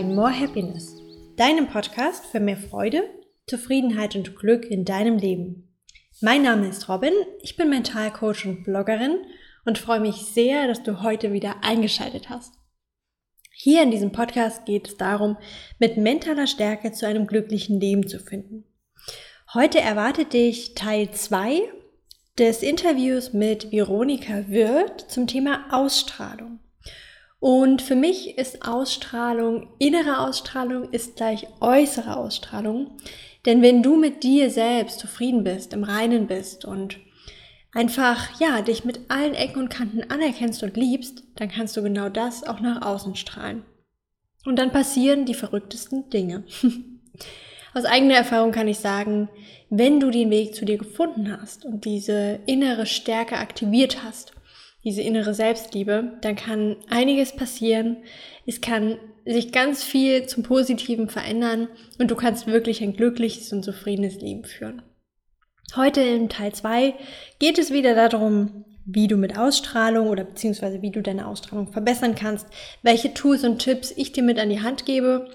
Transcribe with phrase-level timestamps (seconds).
[0.00, 0.96] Bei More Happiness,
[1.36, 3.02] deinem Podcast für mehr Freude,
[3.46, 5.76] Zufriedenheit und Glück in deinem Leben.
[6.22, 7.12] Mein Name ist Robin,
[7.42, 9.18] ich bin Mentalcoach und Bloggerin
[9.66, 12.54] und freue mich sehr, dass du heute wieder eingeschaltet hast.
[13.52, 15.36] Hier in diesem Podcast geht es darum,
[15.78, 18.64] mit mentaler Stärke zu einem glücklichen Leben zu finden.
[19.52, 21.60] Heute erwartet dich Teil 2
[22.38, 26.58] des Interviews mit Veronika Wirth zum Thema Ausstrahlung.
[27.40, 32.98] Und für mich ist Ausstrahlung, innere Ausstrahlung ist gleich äußere Ausstrahlung.
[33.46, 36.98] Denn wenn du mit dir selbst zufrieden bist, im Reinen bist und
[37.72, 42.10] einfach, ja, dich mit allen Ecken und Kanten anerkennst und liebst, dann kannst du genau
[42.10, 43.64] das auch nach außen strahlen.
[44.44, 46.44] Und dann passieren die verrücktesten Dinge.
[47.74, 49.28] Aus eigener Erfahrung kann ich sagen,
[49.70, 54.32] wenn du den Weg zu dir gefunden hast und diese innere Stärke aktiviert hast,
[54.84, 57.98] diese innere Selbstliebe, dann kann einiges passieren.
[58.46, 63.64] Es kann sich ganz viel zum Positiven verändern und du kannst wirklich ein glückliches und
[63.64, 64.82] zufriedenes Leben führen.
[65.76, 66.94] Heute im Teil 2
[67.38, 72.14] geht es wieder darum, wie du mit Ausstrahlung oder beziehungsweise wie du deine Ausstrahlung verbessern
[72.14, 72.46] kannst,
[72.82, 75.30] welche Tools und Tipps ich dir mit an die Hand gebe.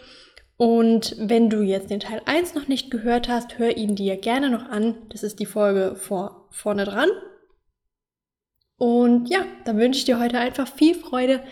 [0.58, 4.50] Und wenn du jetzt den Teil 1 noch nicht gehört hast, hör ihn dir gerne
[4.50, 4.96] noch an.
[5.10, 7.10] Das ist die Folge vor, vorne dran.
[8.78, 11.44] Und ja, dann wünsche ich dir heute einfach viel Freude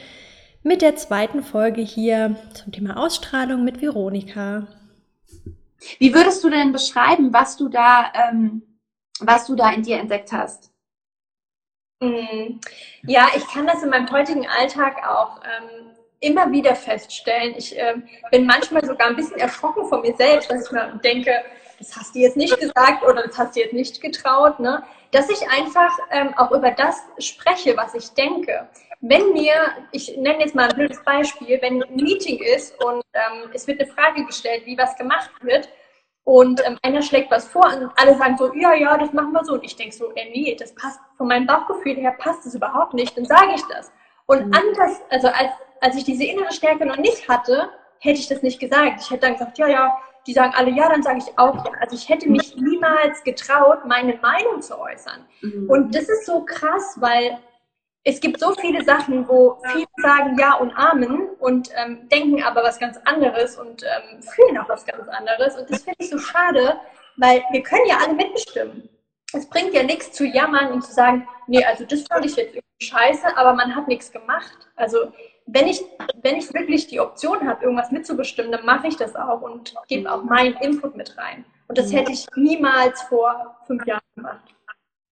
[0.62, 4.68] mit der zweiten Folge hier zum Thema Ausstrahlung mit Veronika.
[6.00, 8.62] Wie würdest du denn beschreiben, was du da, ähm,
[9.20, 10.72] was du da in dir entdeckt hast?
[12.02, 12.60] Mhm.
[13.04, 17.54] Ja, ich kann das in meinem heutigen Alltag auch ähm, immer wieder feststellen.
[17.58, 21.32] Ich ähm, bin manchmal sogar ein bisschen erschrocken von mir selbst, dass ich mir denke,
[21.84, 24.60] das hast du jetzt nicht gesagt oder das hast du jetzt nicht getraut.
[24.60, 24.84] Ne?
[25.14, 28.68] dass ich einfach ähm, auch über das spreche, was ich denke.
[29.00, 29.54] Wenn mir,
[29.92, 33.80] ich nenne jetzt mal ein blödes Beispiel, wenn ein Meeting ist und ähm, es wird
[33.80, 35.70] eine Frage gestellt, wie was gemacht wird,
[36.26, 39.44] und ähm, einer schlägt was vor und alle sagen so, ja, ja, das machen wir
[39.44, 39.56] so.
[39.56, 42.94] Und ich denke so, ey, nee, das passt von meinem Bauchgefühl her, passt das überhaupt
[42.94, 43.92] nicht, dann sage ich das.
[44.26, 44.54] Und mhm.
[44.54, 45.52] anders, also als,
[45.82, 47.70] als ich diese innere Stärke noch nicht hatte,
[48.00, 49.02] hätte ich das nicht gesagt.
[49.02, 49.98] Ich hätte dann gesagt, ja, ja,
[50.28, 51.72] die sagen alle ja, dann sage ich auch ja.
[51.80, 55.26] Also ich hätte mich niemals getraut, meine Meinung zu äußern.
[55.42, 55.70] Mhm.
[55.70, 57.40] Und das ist so krass, weil
[58.06, 62.64] es gibt so viele Sachen, wo viele sagen Ja und Amen und ähm, denken aber
[62.64, 65.56] was ganz anderes und ähm, fühlen auch was ganz anderes.
[65.58, 66.80] Und das finde ich so schade,
[67.18, 68.90] weil wir können ja alle mitbestimmen.
[69.34, 72.56] Es bringt ja nichts zu jammern und zu sagen, nee, also das fand ich jetzt
[72.56, 74.70] irgendwie scheiße, aber man hat nichts gemacht.
[74.76, 75.12] Also
[75.46, 75.84] wenn ich,
[76.22, 80.12] wenn ich wirklich die Option habe, irgendwas mitzubestimmen, dann mache ich das auch und gebe
[80.12, 81.46] auch meinen Input mit rein.
[81.68, 84.54] Und das hätte ich niemals vor fünf Jahren gemacht.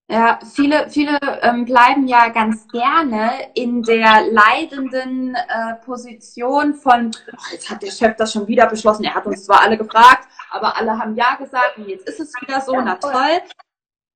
[0.09, 7.51] Ja, viele, viele ähm, bleiben ja ganz gerne in der leidenden äh, Position von, ach,
[7.53, 10.75] jetzt hat der Chef das schon wieder beschlossen, er hat uns zwar alle gefragt, aber
[10.75, 13.41] alle haben Ja gesagt und jetzt ist es wieder so, na toll.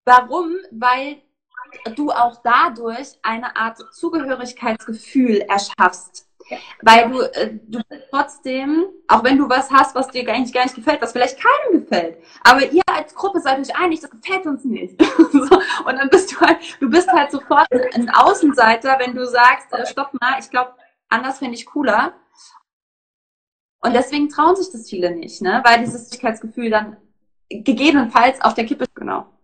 [0.04, 0.52] Warum?
[0.72, 1.22] Weil
[1.96, 6.28] du auch dadurch eine Art Zugehörigkeitsgefühl erschaffst.
[6.50, 6.58] Ja.
[6.84, 7.80] Weil du, äh, du
[8.12, 11.82] trotzdem, auch wenn du was hast, was dir eigentlich gar nicht gefällt, was vielleicht keinem
[11.82, 15.02] gefällt, aber ihr als Gruppe seid euch einig, das gefällt uns nicht.
[15.32, 19.74] so, und dann bist du halt, du bist halt sofort ein Außenseiter, wenn du sagst,
[19.74, 20.74] äh, stopp mal, ich glaube,
[21.10, 22.14] anders finde ich cooler.
[23.82, 25.64] Und deswegen trauen sich das viele nicht, ne?
[25.66, 26.98] weil dieses Sicherheitsgefühl dann
[27.50, 28.96] gegebenenfalls auf der Kippe, ist.
[28.96, 29.35] genau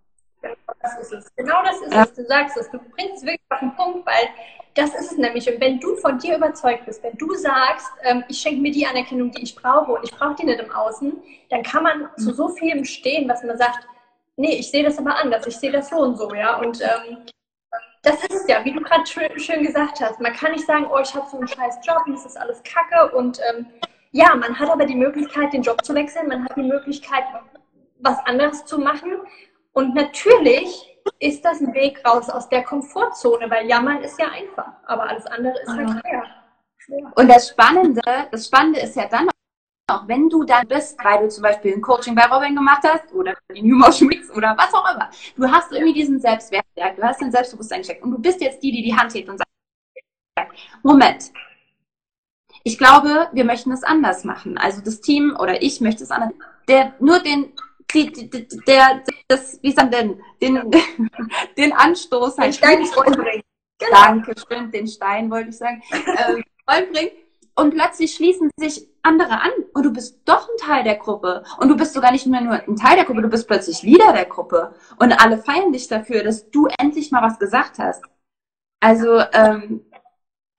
[0.81, 1.35] das ist es.
[1.35, 2.03] Genau das ist ja.
[2.03, 2.13] es.
[2.13, 2.69] Du sagst es.
[2.71, 4.29] Du bringst es wirklich auf den Punkt, weil
[4.75, 5.51] das ist es nämlich.
[5.51, 8.85] Und wenn du von dir überzeugt bist, wenn du sagst, ähm, ich schenke mir die
[8.85, 12.17] Anerkennung, die ich brauche und ich brauche die nicht im Außen, dann kann man mhm.
[12.17, 13.87] zu so vielem stehen, was man sagt,
[14.37, 16.57] nee, ich sehe das aber anders, ich sehe das so und so, ja.
[16.57, 17.25] Und ähm,
[18.03, 20.19] das ist es ja, wie du gerade schön, schön, gesagt hast.
[20.19, 22.61] Man kann nicht sagen, oh, ich habe so einen scheiß Job und es ist alles
[22.63, 23.15] Kacke.
[23.15, 23.67] Und ähm,
[24.11, 27.23] ja, man hat aber die Möglichkeit, den Job zu wechseln, man hat die Möglichkeit,
[27.99, 29.19] was anderes zu machen.
[29.73, 34.73] Und natürlich ist das ein Weg raus aus der Komfortzone, weil Jammern ist ja einfach,
[34.85, 36.23] aber alles andere ist halt schwer.
[37.15, 38.01] Und das Spannende,
[38.31, 39.29] das Spannende ist ja dann
[39.87, 43.13] auch, wenn du dann bist, weil du zum Beispiel ein Coaching bei Robin gemacht hast
[43.13, 47.03] oder die New Motion Mix oder was auch immer, du hast irgendwie diesen Selbstwert, du
[47.03, 49.49] hast den Selbstbewusstsein gecheckt und du bist jetzt die, die die Hand hebt und sagt,
[50.81, 51.31] Moment,
[52.63, 54.57] ich glaube, wir möchten es anders machen.
[54.57, 56.31] Also das Team oder ich möchte es anders.
[56.67, 57.53] Der nur den
[57.93, 60.71] die, die, der, das, wie sagen denn, den,
[61.57, 62.61] den Anstoß halt.
[62.61, 63.43] Den Stein bringen.
[63.79, 63.91] Genau.
[63.91, 65.81] Danke, stimmt, den Stein wollte ich sagen.
[65.91, 66.41] Äh,
[66.91, 67.11] bringen.
[67.55, 71.43] Und plötzlich schließen sich andere an und du bist doch ein Teil der Gruppe.
[71.57, 74.13] Und du bist sogar nicht mehr nur ein Teil der Gruppe, du bist plötzlich Leader
[74.13, 74.73] der Gruppe.
[74.99, 78.03] Und alle feiern dich dafür, dass du endlich mal was gesagt hast.
[78.79, 79.85] Also, ähm,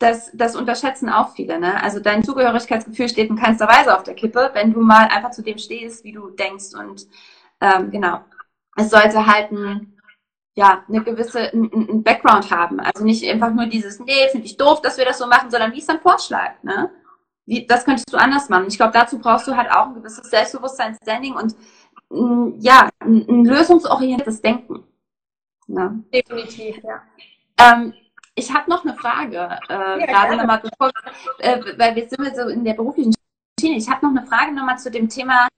[0.03, 1.61] das, das unterschätzen auch viele.
[1.61, 1.81] Ne?
[1.83, 5.43] Also dein Zugehörigkeitsgefühl steht in keinster Weise auf der Kippe, wenn du mal einfach zu
[5.43, 6.75] dem stehst, wie du denkst.
[6.75, 7.07] Und
[7.61, 8.21] ähm, genau,
[8.77, 9.97] es sollte halt ein,
[10.55, 12.81] ja, eine gewisse ein, ein Background haben.
[12.81, 15.73] Also nicht einfach nur dieses, nee, finde ich doof, dass wir das so machen, sondern
[15.73, 16.63] wie ist dein Vorschlag?
[16.63, 16.91] Ne?
[17.47, 18.67] Wie, das könntest du anders machen.
[18.69, 21.55] Ich glaube, dazu brauchst du halt auch ein gewisses Selbstbewusstsein, Standing und
[22.11, 24.83] mm, ja, ein, ein lösungsorientiertes Denken.
[25.69, 26.03] Ne?
[26.13, 27.03] Definitiv, ja.
[27.59, 27.95] Ähm,
[28.35, 30.91] ich habe noch eine Frage, äh, ja, gerade nochmal, bevor,
[31.39, 33.13] äh, weil wir sind so in der beruflichen
[33.61, 33.77] Schiene.
[33.77, 35.49] Ich habe noch eine Frage nochmal zu dem Thema,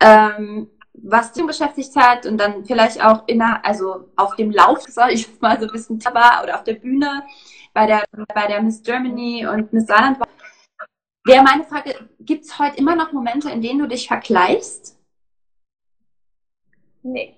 [0.00, 5.12] ähm, was dich beschäftigt hat und dann vielleicht auch in also auf dem Lauf, sag
[5.12, 7.24] ich mal so ein bisschen war oder auf der Bühne
[7.72, 10.28] bei der, bei der Miss Germany und Miss Saarland war.
[11.24, 14.96] Wäre meine Frage, gibt es heute immer noch Momente, in denen du dich vergleichst?
[17.02, 17.36] Nee.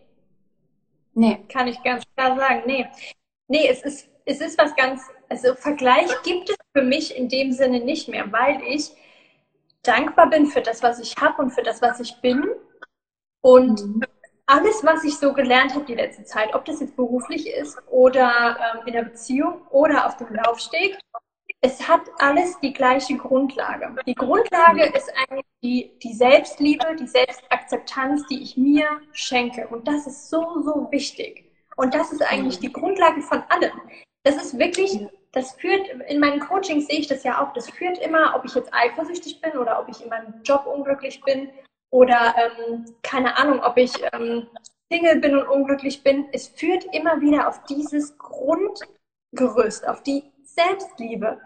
[1.15, 1.45] Nee.
[1.49, 2.87] Kann ich ganz klar sagen, nee.
[3.49, 7.53] Nee, es ist, es ist was ganz, also Vergleich gibt es für mich in dem
[7.53, 8.93] Sinne nicht mehr, weil ich
[9.83, 12.45] dankbar bin für das, was ich habe und für das, was ich bin.
[13.41, 14.03] Und mhm.
[14.47, 18.59] alles, was ich so gelernt habe die letzte Zeit, ob das jetzt beruflich ist oder
[18.61, 20.99] ähm, in der Beziehung oder auf dem Laufsteg,
[21.61, 23.97] es hat alles die gleiche Grundlage.
[24.07, 29.67] Die Grundlage ist eigentlich die, die Selbstliebe, die Selbstakzeptanz, die ich mir schenke.
[29.69, 31.48] Und das ist so, so wichtig.
[31.79, 33.81] Und das ist eigentlich die Grundlage von allem.
[34.25, 34.99] Das ist wirklich,
[35.31, 38.55] das führt, in meinen Coachings sehe ich das ja auch, das führt immer, ob ich
[38.57, 41.51] jetzt eifersüchtig bin oder ob ich in meinem Job unglücklich bin
[41.91, 44.49] oder ähm, keine Ahnung, ob ich ähm,
[44.93, 46.27] Single bin und unglücklich bin.
[46.33, 51.41] Es führt immer wieder auf dieses Grundgerüst, auf die Selbstliebe.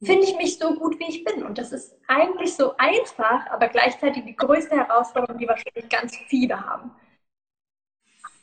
[0.00, 1.42] Finde ich mich so gut, wie ich bin.
[1.42, 6.64] Und das ist eigentlich so einfach, aber gleichzeitig die größte Herausforderung, die wahrscheinlich ganz viele
[6.64, 6.92] haben.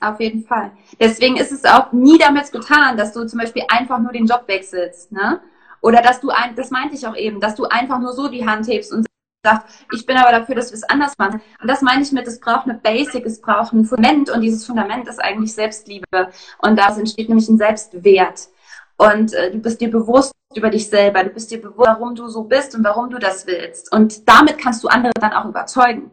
[0.03, 0.71] Auf jeden Fall.
[0.99, 4.43] Deswegen ist es auch nie damit getan, dass du zum Beispiel einfach nur den Job
[4.47, 5.39] wechselst, ne?
[5.81, 8.45] Oder dass du ein, das meinte ich auch eben, dass du einfach nur so die
[8.45, 9.05] Hand hebst und
[9.45, 11.41] sagst, ich bin aber dafür, dass wir es anders machen.
[11.61, 14.65] Und das meine ich mit, es braucht eine Basic, es braucht ein Fundament und dieses
[14.65, 16.31] Fundament ist eigentlich Selbstliebe.
[16.57, 18.49] Und daraus entsteht nämlich ein Selbstwert.
[18.97, 22.27] Und äh, du bist dir bewusst über dich selber, du bist dir bewusst, warum du
[22.27, 23.91] so bist und warum du das willst.
[23.91, 26.11] Und damit kannst du andere dann auch überzeugen.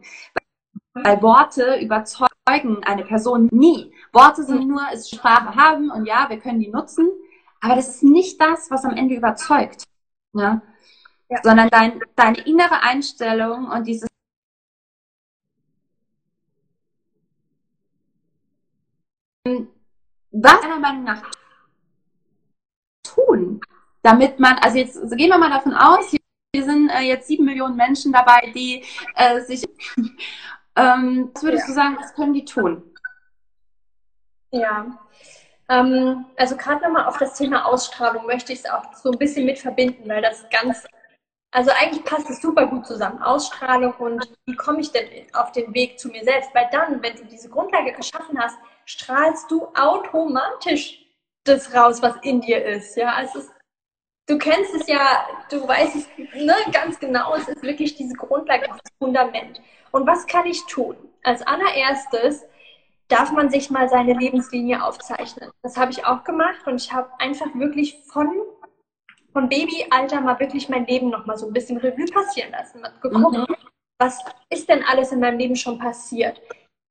[0.93, 3.93] Weil Worte überzeugen eine Person nie.
[4.11, 7.09] Worte sind nur, es Sprache haben und ja, wir können die nutzen,
[7.61, 9.83] aber das ist nicht das, was am Ende überzeugt.
[10.33, 10.61] Ne?
[11.29, 11.39] Ja.
[11.43, 14.07] Sondern dein, deine innere Einstellung und dieses
[20.31, 21.21] was meiner Meinung nach
[23.03, 23.59] tun,
[24.01, 26.09] damit man, also jetzt gehen wir mal davon aus,
[26.53, 28.83] hier sind äh, jetzt sieben Millionen Menschen dabei, die
[29.15, 29.63] äh, sich
[30.75, 31.67] ähm, was würdest ja.
[31.67, 32.83] du sagen, was können die tun?
[34.51, 34.99] Ja,
[35.71, 39.45] ähm, also gerade nochmal auf das Thema Ausstrahlung möchte ich es auch so ein bisschen
[39.45, 40.85] mit verbinden, weil das ganz,
[41.51, 43.21] also eigentlich passt es super gut zusammen.
[43.21, 46.53] Ausstrahlung und wie komme ich denn auf den Weg zu mir selbst?
[46.53, 51.05] Weil dann, wenn du diese Grundlage geschaffen hast, strahlst du automatisch
[51.45, 52.97] das raus, was in dir ist.
[52.97, 53.49] Ja, es ist
[54.27, 58.67] du kennst es ja, du weißt es ne, ganz genau, es ist wirklich diese Grundlage,
[58.67, 59.61] das Fundament.
[59.91, 60.95] Und was kann ich tun?
[61.23, 62.45] Als allererstes
[63.07, 65.51] darf man sich mal seine Lebenslinie aufzeichnen.
[65.63, 68.29] Das habe ich auch gemacht und ich habe einfach wirklich von,
[69.33, 72.81] von Babyalter mal wirklich mein Leben nochmal so ein bisschen Revue passieren lassen.
[73.01, 73.55] Geguckt, mhm.
[73.99, 74.17] was
[74.49, 76.41] ist denn alles in meinem Leben schon passiert?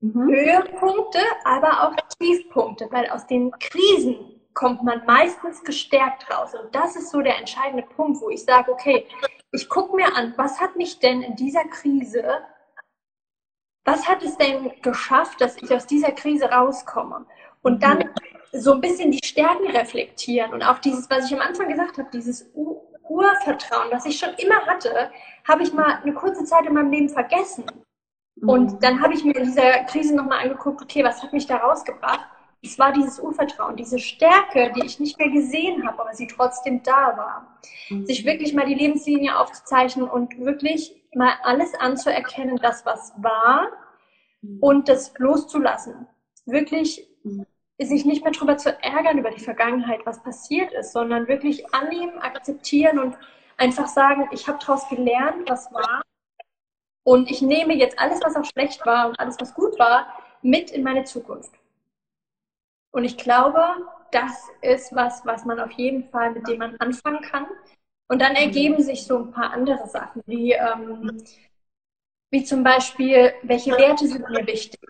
[0.00, 0.28] Mhm.
[0.28, 6.54] Höhepunkte, aber auch Tiefpunkte, weil aus den Krisen kommt man meistens gestärkt raus.
[6.54, 9.06] Und das ist so der entscheidende Punkt, wo ich sage, okay,
[9.52, 12.24] ich gucke mir an, was hat mich denn in dieser Krise,
[13.84, 17.26] was hat es denn geschafft, dass ich aus dieser Krise rauskomme?
[17.62, 18.10] Und dann
[18.52, 22.08] so ein bisschen die Stärken reflektieren und auch dieses, was ich am Anfang gesagt habe,
[22.12, 25.10] dieses Urvertrauen, was ich schon immer hatte,
[25.46, 27.64] habe ich mal eine kurze Zeit in meinem Leben vergessen.
[28.42, 28.80] Und mhm.
[28.80, 32.26] dann habe ich mir in dieser Krise nochmal angeguckt, okay, was hat mich da rausgebracht?
[32.62, 36.82] Es war dieses Urvertrauen, diese Stärke, die ich nicht mehr gesehen habe, aber sie trotzdem
[36.82, 37.58] da war.
[37.88, 38.06] Mhm.
[38.06, 43.68] Sich wirklich mal die Lebenslinie aufzuzeichnen und wirklich mal alles anzuerkennen, das was war
[44.42, 44.58] mhm.
[44.60, 46.06] und das loszulassen.
[46.44, 47.46] Wirklich mhm.
[47.78, 52.18] sich nicht mehr darüber zu ärgern über die Vergangenheit, was passiert ist, sondern wirklich annehmen,
[52.18, 53.16] akzeptieren und
[53.56, 56.02] einfach sagen, ich habe daraus gelernt, was war
[57.04, 60.06] und ich nehme jetzt alles, was auch schlecht war und alles, was gut war,
[60.42, 61.52] mit in meine Zukunft.
[62.92, 63.62] Und ich glaube,
[64.10, 67.46] das ist was, was man auf jeden Fall, mit dem man anfangen kann.
[68.08, 68.82] Und dann ergeben mhm.
[68.82, 71.22] sich so ein paar andere Sachen, wie, ähm,
[72.30, 74.80] wie zum Beispiel, welche Werte sind mir wichtig?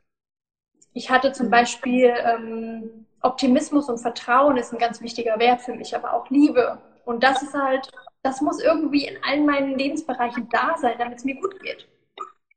[0.95, 1.51] Ich hatte zum mhm.
[1.51, 6.79] Beispiel ähm, Optimismus und Vertrauen ist ein ganz wichtiger Wert für mich, aber auch Liebe
[7.05, 7.91] Und das ist halt,
[8.23, 11.87] das muss irgendwie in allen meinen Lebensbereichen da sein, damit es mir gut geht.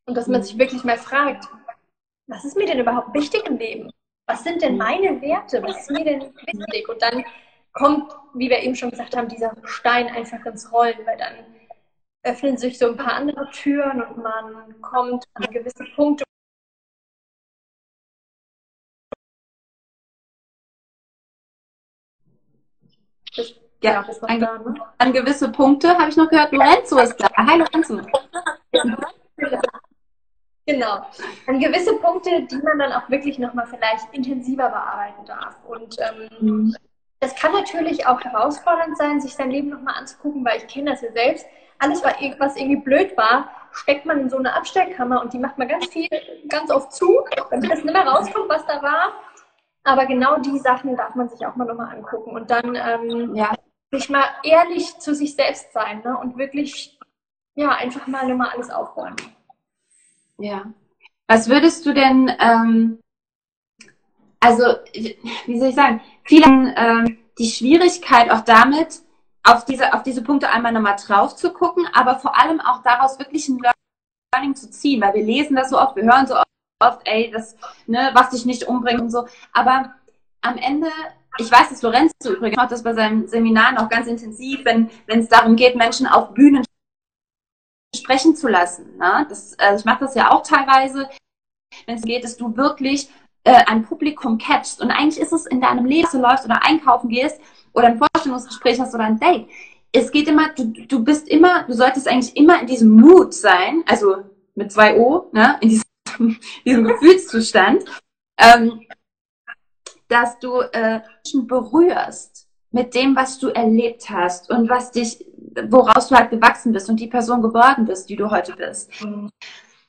[0.06, 1.46] Und dass man sich wirklich mal fragt,
[2.28, 3.92] was ist mir denn überhaupt wichtig im Leben?
[4.28, 5.62] Was sind denn meine Werte?
[5.64, 6.88] Was ist mir denn wichtig?
[6.88, 7.26] Und dann
[7.74, 11.46] kommt, wie wir eben schon gesagt haben, dieser Stein einfach ins Rollen, weil dann
[12.24, 16.24] öffnen sich so ein paar andere Türen und man kommt an gewisse Punkte.
[23.82, 24.76] Ja, an, da, ne?
[25.00, 27.28] an, gewisse Punkte habe ich noch gehört, Lorenzo ist da.
[27.36, 28.00] Hi Lorenzo.
[30.66, 31.06] Genau.
[31.48, 35.58] An gewisse Punkte, die man dann auch wirklich nochmal vielleicht intensiver bearbeiten darf.
[35.68, 36.76] Und ähm, mhm.
[37.20, 41.02] das kann natürlich auch herausfordernd sein, sich sein Leben nochmal anzugucken, weil ich kenne das
[41.02, 41.46] ja selbst.
[41.80, 45.68] Alles, was irgendwie blöd war, steckt man in so eine Abstellkammer und die macht man
[45.68, 46.08] ganz viel,
[46.48, 49.14] ganz oft zu, damit das nicht mehr rauskommt, was da war.
[49.84, 53.54] Aber genau die Sachen darf man sich auch mal nochmal angucken und dann ähm, ja.
[53.92, 56.18] sich mal ehrlich zu sich selbst sein ne?
[56.18, 56.98] und wirklich
[57.56, 59.18] ja, einfach mal nochmal alles aufräumen.
[60.40, 60.74] Ja.
[61.28, 63.00] Was würdest du denn, ähm,
[64.40, 64.64] also,
[64.94, 69.02] wie soll ich sagen, viele ähm, die Schwierigkeit auch damit,
[69.44, 73.20] auf diese, auf diese Punkte einmal nochmal drauf zu gucken, aber vor allem auch daraus
[73.20, 73.62] wirklich ein
[74.34, 76.36] Learning zu ziehen, weil wir lesen das so oft, wir hören so
[76.80, 77.56] oft, ey, das,
[77.88, 79.94] ne, was dich nicht umbringt und so, aber
[80.42, 80.88] am Ende,
[81.38, 85.20] ich weiß, dass Lorenzo übrigens macht das bei seinen Seminaren auch ganz intensiv, wenn wenn
[85.20, 86.64] es darum geht, Menschen auf Bühnen
[87.96, 88.98] sprechen zu lassen.
[88.98, 89.26] Ne?
[89.30, 91.10] Das, also ich mache das ja auch teilweise,
[91.86, 93.10] wenn es geht, dass du wirklich
[93.44, 94.82] äh, ein Publikum catchst.
[94.82, 97.40] Und eigentlich ist es in deinem Leben, du läufst oder einkaufen gehst
[97.74, 99.48] oder ein Vorstellungsgespräch hast oder ein Date.
[99.92, 103.84] Es geht immer, du, du bist immer, du solltest eigentlich immer in diesem Mood sein,
[103.86, 104.24] also
[104.56, 105.84] mit zwei O, ne, in diesem,
[106.66, 107.84] diesem Gefühlszustand,
[108.38, 108.82] ähm,
[110.08, 115.24] dass du äh, Menschen berührst mit dem, was du erlebt hast und was dich
[115.70, 119.04] woraus du halt gewachsen bist und die Person geworden bist, die du heute bist.
[119.04, 119.30] Mhm.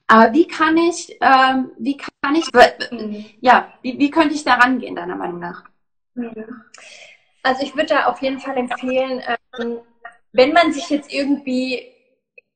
[0.07, 2.51] Aber wie kann ich, ähm, wie kann ich,
[2.91, 3.25] mhm.
[3.41, 5.65] ja, wie, wie könnte ich da rangehen, deiner Meinung nach?
[7.43, 9.23] Also ich würde da auf jeden Fall empfehlen,
[9.59, 9.79] ähm,
[10.33, 11.93] wenn man sich jetzt irgendwie,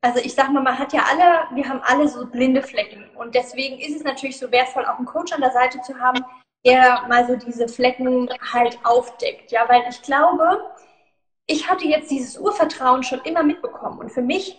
[0.01, 3.35] also ich sag mal, man hat ja alle, wir haben alle so blinde Flecken und
[3.35, 6.21] deswegen ist es natürlich so wertvoll, auch einen Coach an der Seite zu haben,
[6.65, 10.61] der mal so diese Flecken halt aufdeckt, ja, weil ich glaube,
[11.49, 13.99] ich hatte jetzt dieses Urvertrauen schon immer mitbekommen.
[13.99, 14.57] Und für mich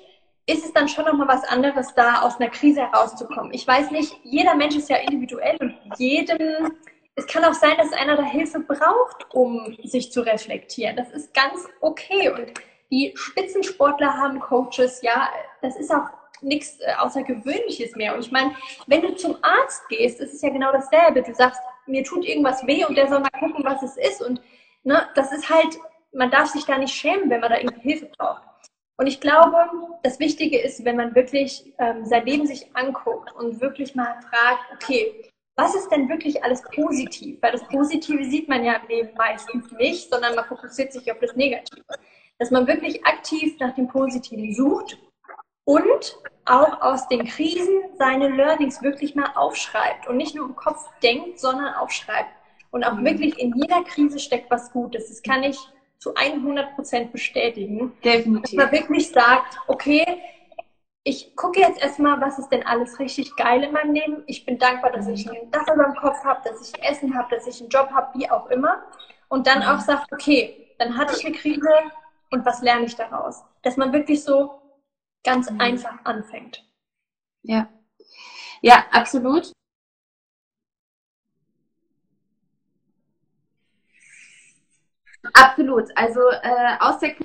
[0.48, 3.54] ist es dann schon nochmal was anderes, da aus einer Krise herauszukommen.
[3.54, 6.74] Ich weiß nicht, jeder Mensch ist ja individuell und jedem,
[7.16, 10.96] es kann auch sein, dass einer da Hilfe braucht, um sich zu reflektieren.
[10.96, 12.30] Das ist ganz okay.
[12.30, 12.54] Und
[12.90, 15.30] die Spitzensportler haben Coaches, ja,
[15.62, 16.10] das ist auch
[16.42, 18.16] nichts äh, Außergewöhnliches mehr.
[18.16, 18.56] Und ich meine,
[18.88, 21.22] wenn du zum Arzt gehst, ist es ja genau dasselbe.
[21.22, 24.24] Du sagst, mir tut irgendwas weh und der soll mal gucken, was es ist.
[24.24, 24.42] Und
[24.84, 25.78] ne, das ist halt
[26.14, 28.44] man darf sich da nicht schämen, wenn man da irgendwie Hilfe braucht.
[28.98, 29.58] Und ich glaube,
[30.04, 34.74] das Wichtige ist, wenn man wirklich ähm, sein Leben sich anguckt und wirklich mal fragt,
[34.74, 37.38] okay, was ist denn wirklich alles positiv?
[37.42, 41.20] Weil das Positive sieht man ja im Leben meistens nicht, sondern man fokussiert sich auf
[41.20, 41.84] das Negative.
[42.40, 44.98] Dass man wirklich aktiv nach dem Positiven sucht
[45.66, 50.90] und auch aus den Krisen seine Learnings wirklich mal aufschreibt und nicht nur im Kopf
[51.04, 52.32] denkt, sondern aufschreibt.
[52.72, 53.06] Und auch mhm.
[53.06, 55.10] wirklich in jeder Krise steckt was Gutes.
[55.10, 55.58] Das kann ich
[56.00, 57.94] zu 100 Prozent bestätigen.
[58.04, 58.58] Definitiv.
[58.58, 60.06] Dass man wirklich sagt, okay,
[61.04, 64.24] ich gucke jetzt erstmal, was ist denn alles richtig geil in meinem Leben.
[64.28, 67.48] Ich bin dankbar, dass ich Dach über dem Kopf habe, dass ich Essen habe, dass
[67.48, 68.84] ich einen Job habe, wie auch immer.
[69.28, 71.70] Und dann auch sagt, okay, dann hatte ich eine Krise
[72.32, 73.44] und was lerne ich daraus?
[73.62, 74.62] Dass man wirklich so
[75.24, 75.62] ganz mhm.
[75.62, 76.64] einfach anfängt.
[77.44, 77.70] Ja.
[78.62, 79.52] Ja, absolut.
[85.34, 85.86] Absolut.
[85.96, 87.16] Also äh, aus der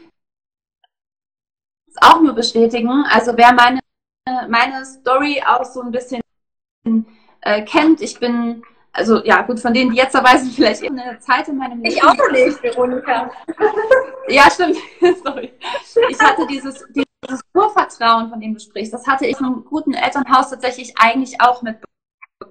[2.00, 3.04] auch nur bestätigen.
[3.08, 3.80] Also wer meine,
[4.48, 6.20] meine Story auch so ein bisschen
[7.42, 11.48] äh, kennt, ich bin, also ja gut, von denen, die jetzt erweisen, vielleicht eine Zeit
[11.48, 11.96] in meinem Leben.
[11.96, 13.30] Ich auch nicht, Veronika.
[14.28, 14.76] ja, stimmt.
[15.24, 15.52] Sorry.
[16.08, 19.94] Ich hatte dieses, dieses Urvertrauen, von dem du sprichst, das hatte ich in einem guten
[19.94, 21.83] Elternhaus tatsächlich eigentlich auch mitbekommen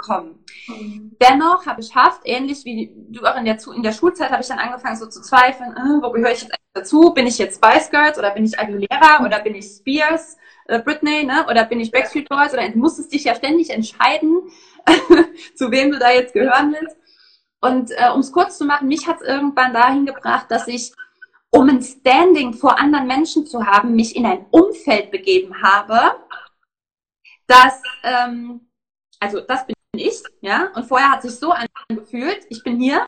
[0.03, 0.43] bekommen.
[0.67, 1.15] Mhm.
[1.21, 4.47] Dennoch habe ich geschafft, ähnlich wie du auch in der, in der Schulzeit, habe ich
[4.47, 7.13] dann angefangen so zu zweifeln, äh, wo gehöre ich jetzt dazu?
[7.13, 11.23] Bin ich jetzt Spice Girls oder bin ich Aguilera oder bin ich Spears, äh, Britney,
[11.23, 11.45] ne?
[11.49, 12.53] oder bin ich Backstreet Boys?
[12.53, 14.49] Oder du musstest dich ja ständig entscheiden,
[15.55, 16.97] zu wem du da jetzt gehören willst.
[17.61, 20.91] Und äh, um es kurz zu machen, mich hat es irgendwann dahin gebracht, dass ich,
[21.49, 26.15] um ein Standing vor anderen Menschen zu haben, mich in ein Umfeld begeben habe,
[27.47, 28.67] das ähm,
[29.23, 31.53] also das bin ich, ja, und vorher hat sich so
[31.89, 33.05] angefühlt, ich bin hier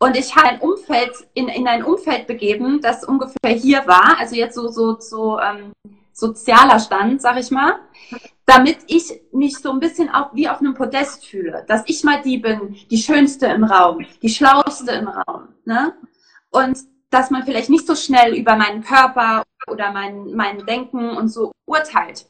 [0.00, 4.36] Und ich habe ein Umfeld, in, in ein Umfeld begeben, das ungefähr hier war, also
[4.36, 5.72] jetzt so, so, so ähm,
[6.12, 7.80] sozialer Stand, sag ich mal,
[8.46, 12.22] damit ich mich so ein bisschen auch wie auf einem Podest fühle, dass ich mal
[12.22, 15.48] die bin, die Schönste im Raum, die Schlauste im Raum.
[15.64, 15.94] Ne?
[16.50, 16.78] Und
[17.10, 21.52] dass man vielleicht nicht so schnell über meinen Körper oder mein, mein Denken und so
[21.66, 22.26] urteilt.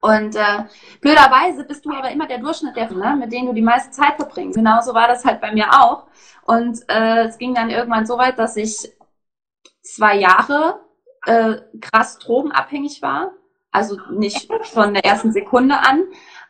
[0.00, 0.64] Und äh,
[1.00, 4.14] blöderweise bist du aber immer der Durchschnitt der, ne, mit denen du die meiste Zeit
[4.16, 4.56] verbringst.
[4.56, 6.06] Genauso war das halt bei mir auch.
[6.44, 8.92] Und äh, es ging dann irgendwann so weit, dass ich
[9.82, 10.80] zwei Jahre
[11.26, 13.32] äh, krass drogenabhängig war.
[13.70, 16.04] Also nicht von der ersten Sekunde an,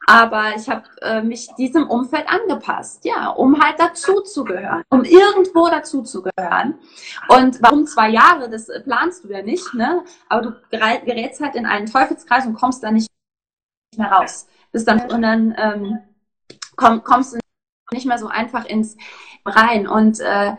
[0.06, 5.02] aber ich habe äh, mich diesem Umfeld angepasst, ja, um halt dazu zu gehören, um
[5.04, 6.78] irgendwo dazu zu gehören.
[7.28, 10.04] Und warum zwei Jahre, das planst du ja nicht, ne?
[10.28, 13.08] Aber du gerätst halt in einen Teufelskreis und kommst da nicht
[13.98, 14.48] mehr raus.
[14.72, 15.98] Bis dann und dann ähm,
[16.76, 17.38] komm, kommst du
[17.92, 18.96] nicht mehr so einfach ins
[19.44, 19.86] rein.
[19.86, 20.56] Und äh,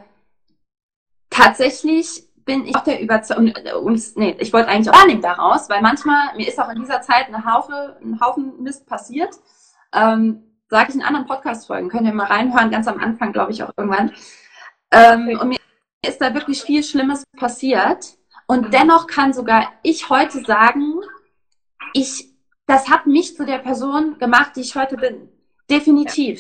[1.30, 3.54] tatsächlich bin ich auch der Überzeugung,
[3.84, 7.02] und, nee, ich wollte eigentlich auch nicht daraus, weil manchmal, mir ist auch in dieser
[7.02, 9.36] Zeit eine Haufe, ein Haufen Mist passiert.
[9.94, 13.64] Ähm, Sage ich in anderen Podcast-Folgen, könnt ihr mal reinhören, ganz am Anfang, glaube ich,
[13.64, 14.12] auch irgendwann.
[14.92, 15.58] Ähm, und mir
[16.06, 18.18] ist da wirklich viel Schlimmes passiert.
[18.46, 21.00] Und dennoch kann sogar ich heute sagen,
[21.94, 22.29] ich,
[22.70, 25.28] das hat mich zu der Person gemacht, die ich heute bin.
[25.70, 26.40] Definitiv.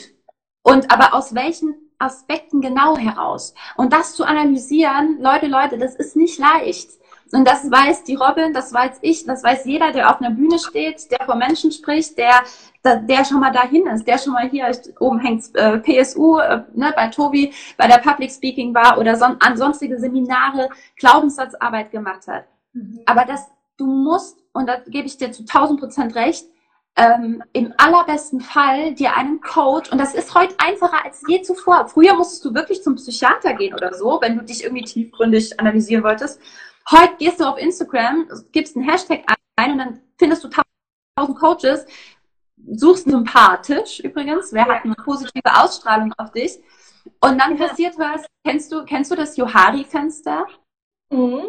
[0.61, 3.55] Und aber aus welchen Aspekten genau heraus.
[3.77, 6.91] Und das zu analysieren, Leute, Leute, das ist nicht leicht.
[7.31, 10.59] Und das weiß die Robin, das weiß ich, das weiß jeder, der auf einer Bühne
[10.59, 12.43] steht, der vor Menschen spricht, der,
[12.83, 16.93] der schon mal dahin ist, der schon mal hier oben hängt äh, PSU, äh, ne,
[16.95, 22.45] bei Tobi, bei der Public Speaking war oder son an sonstige Seminare, Glaubenssatzarbeit gemacht hat.
[22.73, 22.99] Mhm.
[23.05, 23.47] Aber das,
[23.79, 26.45] du musst, und da gebe ich dir zu 1000 Prozent recht,
[26.95, 31.87] ähm, im allerbesten Fall dir einen Coach, und das ist heute einfacher als je zuvor.
[31.87, 36.03] Früher musstest du wirklich zum Psychiater gehen oder so, wenn du dich irgendwie tiefgründig analysieren
[36.03, 36.41] wolltest.
[36.91, 39.23] Heute gehst du auf Instagram, gibst einen Hashtag
[39.55, 41.85] ein und dann findest du tausend Coaches,
[42.71, 46.59] suchst sympathisch übrigens, wer hat eine positive Ausstrahlung auf dich.
[47.21, 50.47] Und dann passiert was, kennst du, kennst du das Johari-Fenster?
[51.11, 51.45] Mhm.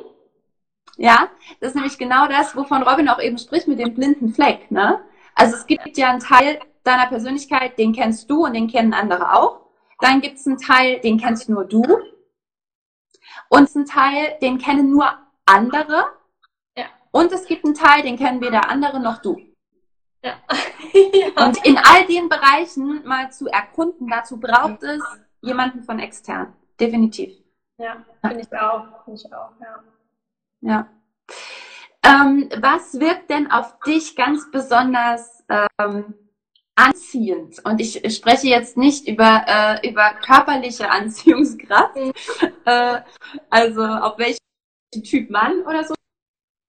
[1.02, 4.70] Ja, das ist nämlich genau das, wovon Robin auch eben spricht mit dem blinden Fleck,
[4.70, 5.00] ne?
[5.34, 9.34] Also es gibt ja einen Teil deiner Persönlichkeit, den kennst du und den kennen andere
[9.34, 9.62] auch.
[10.00, 11.82] Dann gibt es einen Teil, den kennst nur du.
[13.48, 15.10] Und einen Teil, den kennen nur
[15.46, 16.04] andere.
[16.76, 16.84] Ja.
[17.12, 19.40] Und es gibt einen Teil, den kennen weder andere noch du.
[20.22, 20.34] Ja.
[20.92, 21.46] ja.
[21.46, 25.02] Und in all den Bereichen mal zu erkunden, dazu braucht es
[25.40, 26.52] jemanden von extern.
[26.78, 27.32] Definitiv.
[27.78, 29.02] Ja, finde ich auch.
[29.06, 29.82] Finde ich auch, ja.
[30.60, 30.88] Ja.
[32.02, 35.44] Ähm, was wirkt denn auf dich ganz besonders
[35.78, 36.14] ähm,
[36.74, 37.64] anziehend?
[37.64, 42.12] Und ich spreche jetzt nicht über, äh, über körperliche Anziehungskraft, mhm.
[42.64, 43.00] äh,
[43.50, 44.38] also auf welchen
[45.04, 45.94] Typ Mann oder so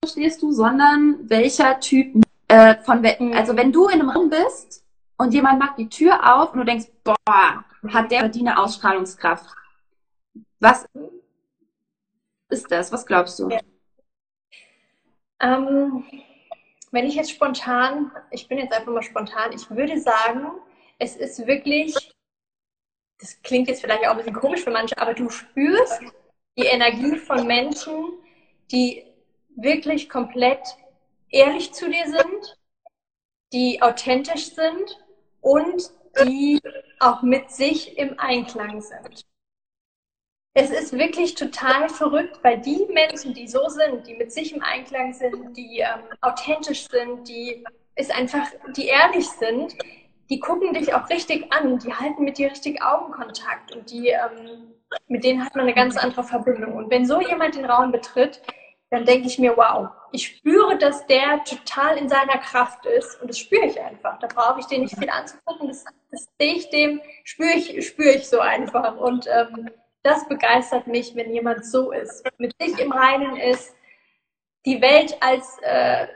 [0.05, 3.33] stehst du, sondern welcher Typ, äh, von we mhm.
[3.33, 4.83] also wenn du in einem Raum bist
[5.17, 9.45] und jemand macht die Tür auf und du denkst, boah, hat der die eine Ausstrahlungskraft.
[10.59, 10.85] Was
[12.49, 12.91] ist das?
[12.91, 13.49] Was glaubst du?
[13.49, 13.59] Ja.
[15.41, 16.03] Ähm,
[16.91, 20.51] wenn ich jetzt spontan, ich bin jetzt einfach mal spontan, ich würde sagen,
[20.99, 21.95] es ist wirklich,
[23.19, 26.01] das klingt jetzt vielleicht auch ein bisschen komisch für manche, aber du spürst
[26.57, 28.13] die Energie von Menschen,
[28.71, 29.03] die
[29.55, 30.61] wirklich komplett
[31.29, 32.57] ehrlich zu dir sind,
[33.53, 34.99] die authentisch sind
[35.39, 35.91] und
[36.23, 36.59] die
[36.99, 39.25] auch mit sich im Einklang sind.
[40.53, 44.61] Es ist wirklich total verrückt, weil die Menschen, die so sind, die mit sich im
[44.61, 47.63] Einklang sind, die ähm, authentisch sind, die
[47.95, 49.77] ist einfach, die ehrlich sind,
[50.29, 54.73] die gucken dich auch richtig an, die halten mit dir richtig Augenkontakt und die, ähm,
[55.07, 56.73] mit denen hat man eine ganz andere Verbindung.
[56.73, 58.41] Und wenn so jemand den Raum betritt,
[58.89, 63.29] dann denke ich mir, wow, ich spüre, dass der total in seiner Kraft ist und
[63.29, 64.19] das spüre ich einfach.
[64.19, 68.15] Da brauche ich den nicht viel anzugucken, das, das sehe ich dem, spüre ich, spüre
[68.15, 68.97] ich so einfach.
[68.97, 69.69] Und ähm,
[70.03, 73.73] das begeistert mich, wenn jemand so ist, mit sich im Reinen ist,
[74.65, 76.07] die Welt als, äh,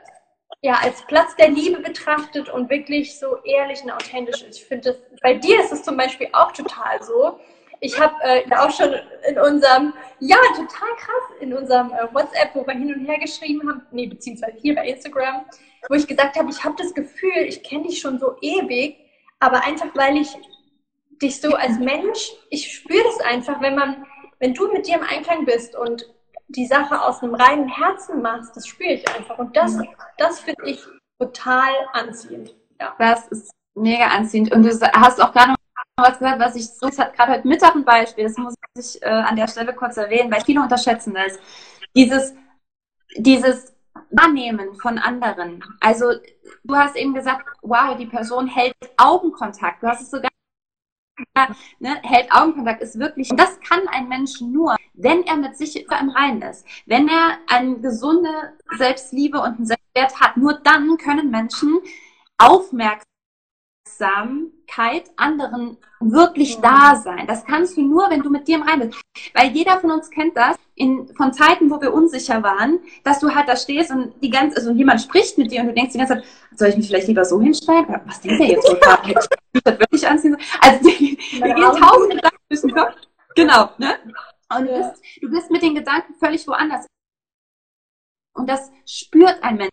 [0.62, 4.58] ja, als Platz der Liebe betrachtet und wirklich so ehrlich und authentisch ist.
[4.58, 7.38] Ich finde, bei dir ist es zum Beispiel auch total so.
[7.80, 8.94] Ich habe äh, auch schon
[9.28, 13.68] in unserem, ja, total krass, in unserem äh, WhatsApp, wo wir hin und her geschrieben
[13.68, 15.44] haben, nee, beziehungsweise hier bei Instagram,
[15.88, 18.96] wo ich gesagt habe, ich habe das Gefühl, ich kenne dich schon so ewig,
[19.40, 20.36] aber einfach weil ich
[21.22, 24.06] dich so als Mensch, ich spüre das einfach, wenn man,
[24.38, 26.06] wenn du mit dir im Einklang bist und
[26.48, 29.38] die Sache aus einem reinen Herzen machst, das spüre ich einfach.
[29.38, 29.78] Und das,
[30.18, 30.80] das finde ich
[31.18, 32.54] total anziehend.
[32.80, 32.94] Ja.
[32.98, 34.52] Das ist mega anziehend.
[34.52, 35.54] Und du hast auch gerade
[35.96, 39.34] was gesagt, was ich so, gerade heute Mittag ein Beispiel, das muss ich äh, an
[39.34, 41.38] der Stelle kurz erwähnen, weil viele unterschätzen das.
[41.94, 42.34] Dieses,
[43.16, 43.74] dieses
[44.10, 45.64] Wahrnehmen von anderen.
[45.80, 46.12] Also
[46.64, 49.82] du hast eben gesagt, wow, die Person hält Augenkontakt.
[49.82, 50.30] Du hast es sogar
[51.78, 55.76] ne, hält Augenkontakt, ist wirklich, und das kann ein Mensch nur, wenn er mit sich
[55.76, 56.66] im Reinen ist.
[56.86, 61.78] Wenn er eine gesunde Selbstliebe und einen Selbstwert hat, nur dann können Menschen
[62.38, 63.15] aufmerksam
[63.86, 67.26] Aufmerksamkeit anderen wirklich da sein.
[67.26, 69.00] Das kannst du nur, wenn du mit dir im Reinen bist.
[69.34, 73.34] Weil jeder von uns kennt das, in, von Zeiten, wo wir unsicher waren, dass du
[73.34, 75.98] halt da stehst und die ganze, also jemand spricht mit dir und du denkst die
[75.98, 77.86] ganze Zeit, soll ich mich vielleicht lieber so hinstellen?
[78.04, 78.98] Was denkt der jetzt total?
[79.52, 80.36] ich das wirklich anziehen?
[80.60, 82.94] Also, die, die gehen tausend Gedanken durch den Kopf.
[83.34, 83.94] Genau, ne?
[84.54, 86.86] Und du bist, du bist mit den Gedanken völlig woanders.
[88.34, 89.70] Und das spürt ein Mensch.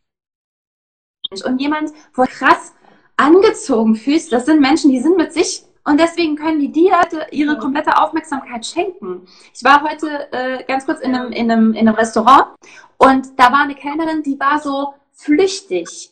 [1.46, 2.74] Und jemand, wo krass,
[3.24, 7.00] angezogen fühlst, das sind Menschen, die sind mit sich und deswegen können die dir
[7.32, 9.26] ihre komplette Aufmerksamkeit schenken.
[9.54, 12.48] Ich war heute äh, ganz kurz in einem, in, einem, in einem Restaurant
[12.98, 16.12] und da war eine Kellnerin, die war so flüchtig.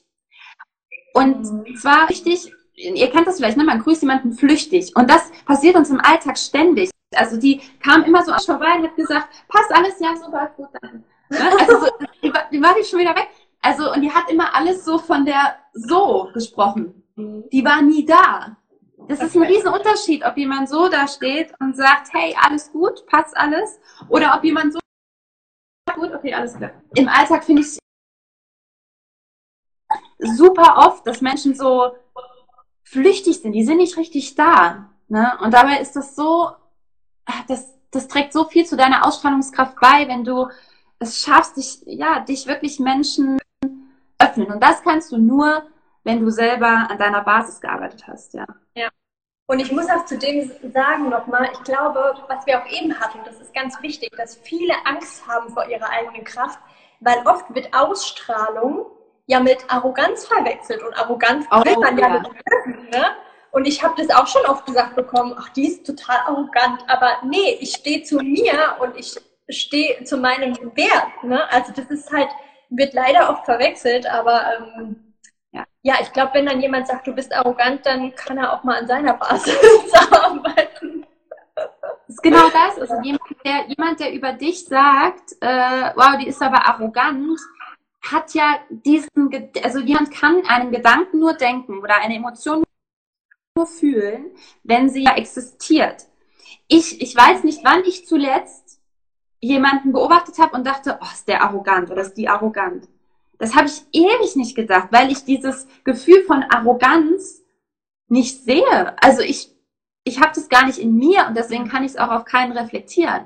[1.14, 1.76] Und mhm.
[1.76, 3.64] zwar richtig, ihr kennt das vielleicht, ne?
[3.64, 4.96] man grüßt jemanden flüchtig.
[4.96, 6.90] Und das passiert uns im Alltag ständig.
[7.14, 11.04] Also die kam immer so vorbei und hat gesagt, passt alles, ja, super, gut, danke.
[11.30, 11.40] Ne?
[11.60, 11.88] Also so,
[12.24, 13.28] die, war, die war schon wieder weg.
[13.62, 17.01] Also, und die hat immer alles so von der so gesprochen.
[17.22, 17.50] Mhm.
[17.52, 18.58] Die war nie da.
[19.08, 19.28] Das okay.
[19.28, 23.80] ist ein Riesenunterschied, ob jemand so da steht und sagt, hey, alles gut, passt alles,
[24.10, 24.80] oder ob jemand so
[25.96, 26.72] gut, okay, alles klar.
[26.96, 27.78] Im Alltag finde ich
[30.20, 31.96] super oft, dass Menschen so
[32.84, 34.90] flüchtig sind, die sind nicht richtig da.
[35.08, 35.38] Ne?
[35.42, 36.52] Und dabei ist das so,
[37.48, 40.48] das, das trägt so viel zu deiner Ausstrahlungskraft bei, wenn du
[41.00, 43.40] es schaffst, dich, ja, dich wirklich Menschen
[44.20, 44.52] öffnen.
[44.52, 45.64] Und das kannst du nur,
[46.04, 48.46] wenn du selber an deiner Basis gearbeitet hast, ja.
[48.76, 48.90] Ja.
[49.48, 53.20] Und ich muss auch zu dem sagen nochmal, ich glaube, was wir auch eben hatten,
[53.26, 56.60] das ist ganz wichtig, dass viele Angst haben vor ihrer eigenen Kraft,
[57.02, 58.86] weil oft wird Ausstrahlung
[59.26, 62.20] ja mit Arroganz verwechselt und Arroganz oh, will man ja, ja.
[62.20, 63.06] nicht ne?
[63.52, 67.18] Und ich habe das auch schon oft gesagt bekommen, ach, die ist total arrogant, aber
[67.26, 69.16] nee, ich stehe zu mir und ich
[69.50, 71.24] stehe zu meinem Wert.
[71.24, 71.52] Ne?
[71.52, 72.30] Also das ist halt,
[72.70, 75.01] wird leider oft verwechselt, aber ähm,
[75.82, 75.94] ja.
[75.94, 78.80] ja, ich glaube, wenn dann jemand sagt, du bist arrogant, dann kann er auch mal
[78.80, 79.58] an seiner Basis
[80.12, 81.06] arbeiten.
[81.56, 82.80] Das ist genau das.
[82.80, 87.40] Also jemand, der, jemand, der über dich sagt, äh, wow, die ist aber arrogant,
[88.02, 89.30] hat ja diesen,
[89.64, 92.64] also jemand kann einen Gedanken nur denken oder eine Emotion
[93.56, 94.32] nur fühlen,
[94.64, 96.08] wenn sie existiert.
[96.68, 98.80] Ich, ich weiß nicht, wann ich zuletzt
[99.40, 102.88] jemanden beobachtet habe und dachte, oh, ist der arrogant oder ist die arrogant.
[103.42, 107.42] Das habe ich ewig nicht gedacht, weil ich dieses Gefühl von Arroganz
[108.08, 108.96] nicht sehe.
[109.04, 109.50] Also ich,
[110.04, 112.52] ich habe das gar nicht in mir und deswegen kann ich es auch auf keinen
[112.52, 113.24] reflektieren.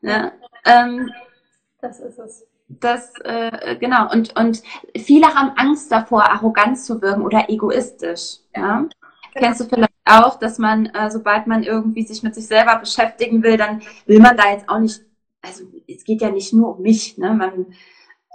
[0.00, 0.32] Ne?
[0.64, 1.10] Ähm,
[1.82, 2.46] das ist es.
[2.68, 4.10] Das, äh, genau.
[4.10, 4.62] Und, und
[4.96, 8.38] viele haben Angst davor, arrogant zu wirken oder egoistisch.
[8.56, 8.88] Ja?
[9.34, 13.42] Kennst du vielleicht auch, dass man, äh, sobald man irgendwie sich mit sich selber beschäftigen
[13.42, 15.02] will, dann will man da jetzt auch nicht
[15.42, 17.32] also es geht ja nicht nur um mich, ne?
[17.32, 17.66] Man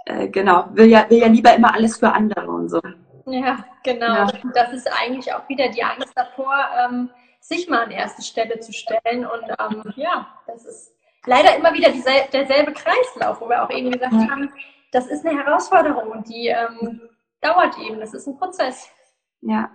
[0.06, 2.80] äh, genau, will ja, will ja lieber immer alles für andere und so.
[3.26, 4.06] Ja, genau.
[4.06, 4.32] Ja.
[4.54, 8.72] Das ist eigentlich auch wieder die Angst davor, ähm, sich mal an erste Stelle zu
[8.72, 9.26] stellen.
[9.26, 10.94] Und ähm, ja, das ist
[11.26, 14.30] leider immer wieder diesel derselbe Kreislauf, wo wir auch eben gesagt ja.
[14.30, 14.52] haben,
[14.92, 17.00] das ist eine Herausforderung und die ähm,
[17.40, 17.98] dauert eben.
[17.98, 18.88] Das ist ein Prozess.
[19.40, 19.70] Ja.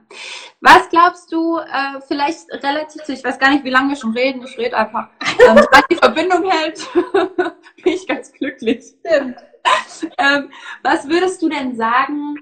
[0.62, 4.14] Was glaubst du, äh, vielleicht relativ zu, ich weiß gar nicht, wie lange wir schon
[4.14, 6.90] reden, ich rede einfach, ähm, was die Verbindung hält,
[7.84, 8.96] bin ich ganz glücklich.
[9.06, 9.38] Stimmt.
[10.18, 10.50] ähm,
[10.84, 12.38] was würdest du denn sagen,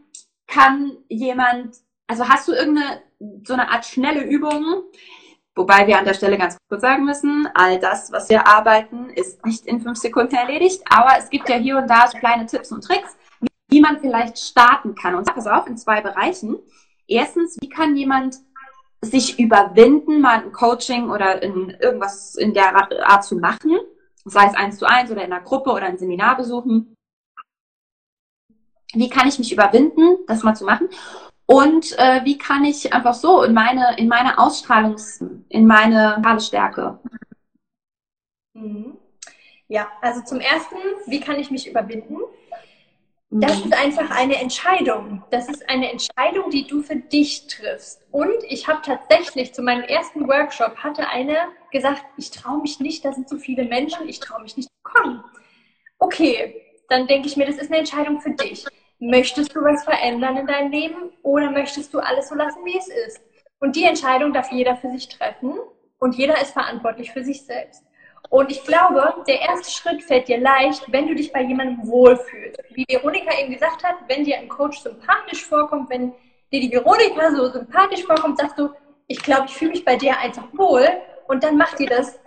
[0.47, 1.77] kann jemand,
[2.07, 3.01] also hast du irgendeine,
[3.45, 4.83] so eine Art schnelle Übung,
[5.55, 9.45] wobei wir an der Stelle ganz kurz sagen müssen, all das, was wir arbeiten, ist
[9.45, 12.71] nicht in fünf Sekunden erledigt, aber es gibt ja hier und da so kleine Tipps
[12.71, 13.17] und Tricks,
[13.69, 15.15] wie man vielleicht starten kann.
[15.15, 16.57] Und pass auf, in zwei Bereichen.
[17.07, 18.37] Erstens, wie kann jemand
[19.01, 22.75] sich überwinden, mal ein Coaching oder in irgendwas in der
[23.07, 23.77] Art zu machen,
[24.25, 26.95] sei es eins zu eins oder in einer Gruppe oder ein Seminar besuchen.
[28.93, 30.89] Wie kann ich mich überwinden, das mal zu machen?
[31.45, 36.99] Und äh, wie kann ich einfach so in meine, in meine Ausstrahlungs, in meine Stärke?
[38.53, 38.97] Mhm.
[39.67, 40.75] Ja, also zum ersten,
[41.07, 42.17] wie kann ich mich überwinden?
[43.31, 43.65] Das mhm.
[43.65, 45.23] ist einfach eine Entscheidung.
[45.29, 48.01] Das ist eine Entscheidung, die du für dich triffst.
[48.11, 51.35] Und ich habe tatsächlich zu meinem ersten Workshop hatte eine
[51.71, 54.81] gesagt, ich traue mich nicht, da sind so viele Menschen, ich traue mich nicht zu
[54.83, 55.23] kommen.
[55.99, 58.65] Okay, dann denke ich mir, das ist eine Entscheidung für dich.
[58.99, 62.87] Möchtest du was verändern in deinem Leben oder möchtest du alles so lassen, wie es
[62.87, 63.21] ist?
[63.59, 65.53] Und die Entscheidung darf jeder für sich treffen
[65.99, 67.83] und jeder ist verantwortlich für sich selbst.
[68.29, 72.59] Und ich glaube, der erste Schritt fällt dir leicht, wenn du dich bei jemandem wohlfühlst.
[72.71, 76.11] Wie Veronika eben gesagt hat, wenn dir ein Coach sympathisch vorkommt, wenn
[76.51, 78.69] dir die Veronika so sympathisch vorkommt, sagst du,
[79.07, 80.87] ich glaube, ich fühle mich bei dir einfach wohl.
[81.27, 82.19] Und dann macht dir das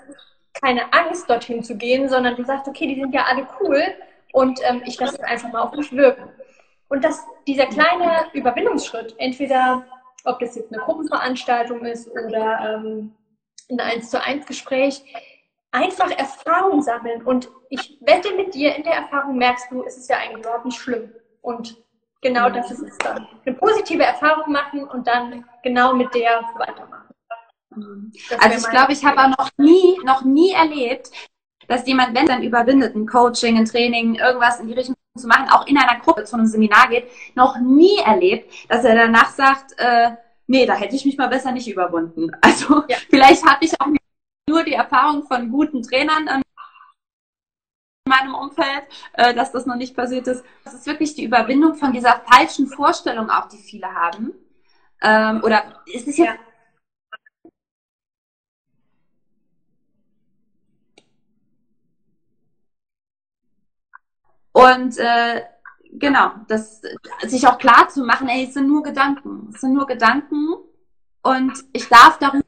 [0.61, 3.83] keine Angst, dorthin zu gehen, sondern du sagst, okay, die sind ja alle cool
[4.33, 6.29] und ähm, ich lasse es einfach mal auf mich wirken.
[6.93, 9.87] Und dass dieser kleine Überwindungsschritt, entweder
[10.25, 13.15] ob das jetzt eine Gruppenveranstaltung ist oder ähm,
[13.71, 15.03] ein 1 zu 1 Gespräch,
[15.71, 17.23] einfach Erfahrung sammeln.
[17.23, 20.67] Und ich wette mit dir, in der Erfahrung merkst du, es ist ja eigentlich überhaupt
[20.67, 21.11] nicht schlimm.
[21.41, 21.83] Und
[22.21, 23.27] genau das ist es dann.
[23.47, 27.09] Eine positive Erfahrung machen und dann genau mit der weitermachen.
[28.29, 31.11] Das also ich glaube, ich habe auch noch nie, noch nie erlebt,
[31.73, 35.49] dass jemand, wenn dann überwindet, ein Coaching, ein Training, irgendwas in die Richtung zu machen,
[35.49, 39.73] auch in einer Gruppe zu einem Seminar geht, noch nie erlebt, dass er danach sagt,
[39.79, 40.11] äh,
[40.47, 42.31] nee, da hätte ich mich mal besser nicht überwunden.
[42.43, 42.99] Also ja.
[43.09, 43.87] vielleicht habe ich auch
[44.49, 46.43] nur die Erfahrung von guten Trainern in
[48.07, 50.45] meinem Umfeld, äh, dass das noch nicht passiert ist.
[50.65, 54.35] Das ist wirklich die Überwindung von dieser falschen Vorstellung auch, die viele haben.
[55.01, 56.35] Ähm, oder ist es ja
[64.53, 65.43] Und äh,
[65.93, 66.83] genau, das
[67.23, 70.55] sich auch klar zu machen, ey, es sind nur Gedanken, es sind nur Gedanken
[71.23, 72.45] und ich darf darüber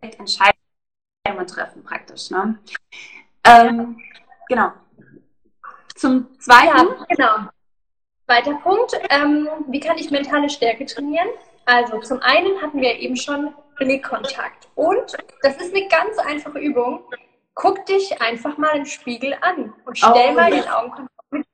[0.00, 2.30] Entscheidungen treffen praktisch.
[2.30, 2.58] Ne?
[3.44, 4.00] Ähm,
[4.48, 4.72] genau.
[5.94, 6.88] Zum zweiten.
[6.88, 7.50] Ja, genau.
[8.26, 11.28] Zweiter Punkt, ähm, wie kann ich mentale Stärke trainieren?
[11.66, 17.04] Also zum einen hatten wir eben schon Blickkontakt und das ist eine ganz einfache Übung
[17.54, 20.62] guck dich einfach mal im Spiegel an und stell oh, mal ja.
[20.62, 21.46] den Augenkontakt mit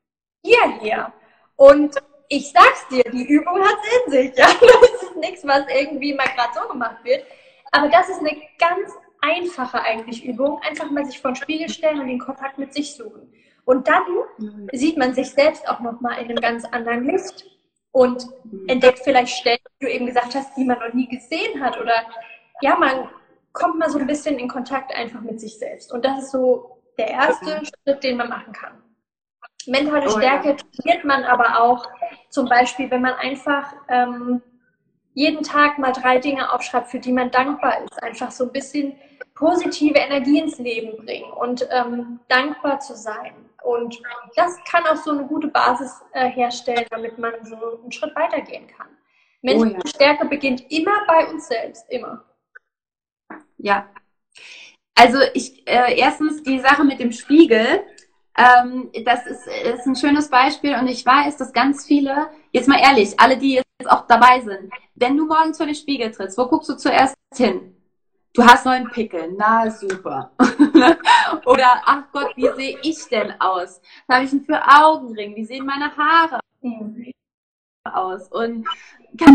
[0.45, 1.13] dir her.
[1.57, 1.97] Und
[2.29, 4.37] ich sag's dir, die Übung hat's in sich.
[4.37, 4.47] Ja?
[4.61, 7.25] Das ist nichts, was irgendwie mal gerade so gemacht wird.
[7.73, 10.61] Aber das ist eine ganz einfache eigentlich Übung.
[10.63, 13.33] Einfach mal sich vor den Spiegel stellen und den Kontakt mit sich suchen.
[13.65, 14.03] Und dann
[14.39, 14.69] mhm.
[14.73, 17.45] sieht man sich selbst auch nochmal in einem ganz anderen Licht
[17.93, 18.69] und mhm.
[18.69, 21.79] entdeckt vielleicht Stellen, die du eben gesagt hast, die man noch nie gesehen hat.
[21.81, 22.07] Oder
[22.61, 23.09] ja, man
[23.53, 25.93] kommt man so ein bisschen in Kontakt einfach mit sich selbst.
[25.93, 28.83] Und das ist so der erste Schritt, den man machen kann.
[29.67, 31.87] Mentale oh, Stärke trainiert man aber auch
[32.31, 34.43] zum Beispiel, wenn man einfach ähm,
[35.15, 38.03] jeden Tag mal drei Dinge aufschreibt, für die man dankbar ist.
[38.03, 38.97] Einfach so ein bisschen
[39.35, 43.35] positive Energie ins Leben bringen und ähm, dankbar zu sein.
[43.63, 44.01] Und
[44.37, 48.67] das kann auch so eine gute Basis äh, herstellen, damit man so einen Schritt weitergehen
[48.69, 48.89] kann.
[49.43, 49.87] Mentale oh, ja.
[49.87, 52.25] Stärke beginnt immer bei uns selbst, immer.
[53.59, 53.89] Ja.
[54.95, 57.83] Also ich äh, erstens die Sache mit dem Spiegel.
[58.37, 62.81] Ähm, das ist, ist ein schönes Beispiel und ich weiß, dass ganz viele, jetzt mal
[62.81, 66.47] ehrlich, alle, die jetzt auch dabei sind, wenn du morgens vor den Spiegel trittst, wo
[66.47, 67.75] guckst du zuerst hin?
[68.35, 70.31] Du hast neuen Pickel, na super.
[71.47, 73.81] Oder ach Gott, wie sehe ich denn aus?
[74.07, 75.35] Was habe ich denn für Augenring?
[75.35, 76.39] Wie sehen meine Haare
[77.85, 78.29] aus?
[78.29, 78.65] Und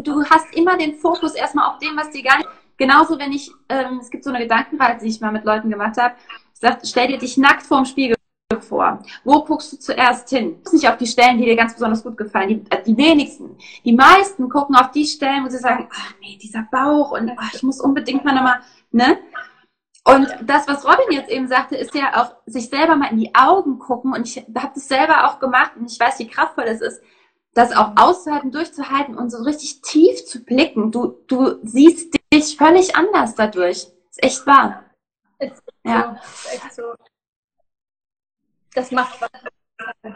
[0.04, 2.50] du hast immer den Fokus erstmal auf dem, was dir gar nicht
[2.84, 5.96] Genauso, wenn ich, ähm, es gibt so eine Gedankenreise, die ich mal mit Leuten gemacht
[5.96, 6.16] habe.
[6.54, 8.18] Ich sage, stell dir dich nackt vorm Spiegel
[8.60, 9.02] vor.
[9.24, 10.62] Wo guckst du zuerst hin?
[10.66, 12.50] Du nicht auf die Stellen, die dir ganz besonders gut gefallen.
[12.50, 13.56] Die, äh, die wenigsten.
[13.86, 17.54] Die meisten gucken auf die Stellen, wo sie sagen, ach nee, dieser Bauch und ach,
[17.54, 18.60] ich muss unbedingt mal nochmal,
[18.92, 19.18] ne?
[20.04, 23.34] Und das, was Robin jetzt eben sagte, ist ja auch sich selber mal in die
[23.34, 24.12] Augen gucken.
[24.12, 27.02] Und ich habe das selber auch gemacht und ich weiß, wie kraftvoll das ist
[27.54, 30.92] das auch auszuhalten, durchzuhalten und so richtig tief zu blicken.
[30.92, 33.88] Du, du siehst dich völlig anders dadurch.
[34.10, 34.86] Ist echt wahr.
[35.40, 36.20] Ist ja.
[36.20, 36.94] So, ist echt so.
[38.74, 40.16] Das macht was.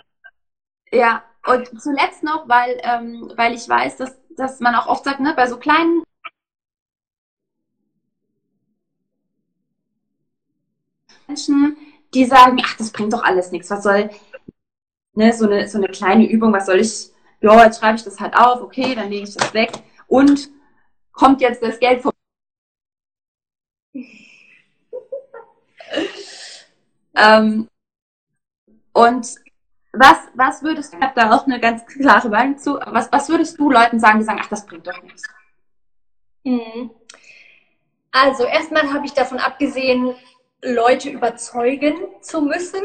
[0.92, 5.20] Ja, und zuletzt noch, weil, ähm, weil ich weiß, dass, dass man auch oft sagt,
[5.20, 6.04] ne, bei so kleinen
[11.28, 11.78] Menschen,
[12.14, 14.10] die sagen, ach, das bringt doch alles nichts, was soll,
[15.14, 18.20] ne, so eine, so eine kleine Übung, was soll ich ja, jetzt schreibe ich das
[18.20, 19.72] halt auf, okay, dann lege ich das weg
[20.08, 20.50] und
[21.12, 22.12] kommt jetzt das Geld von.
[27.16, 27.70] ähm,
[28.94, 29.28] und
[29.94, 33.30] was, was würdest du, ich habe da auch eine ganz klare Meinung zu, was, was
[33.30, 35.24] würdest du Leuten sagen, die sagen, ach, das bringt doch nichts?
[36.44, 36.92] Mhm.
[38.12, 40.16] Also erstmal habe ich davon abgesehen,
[40.62, 42.82] Leute überzeugen zu müssen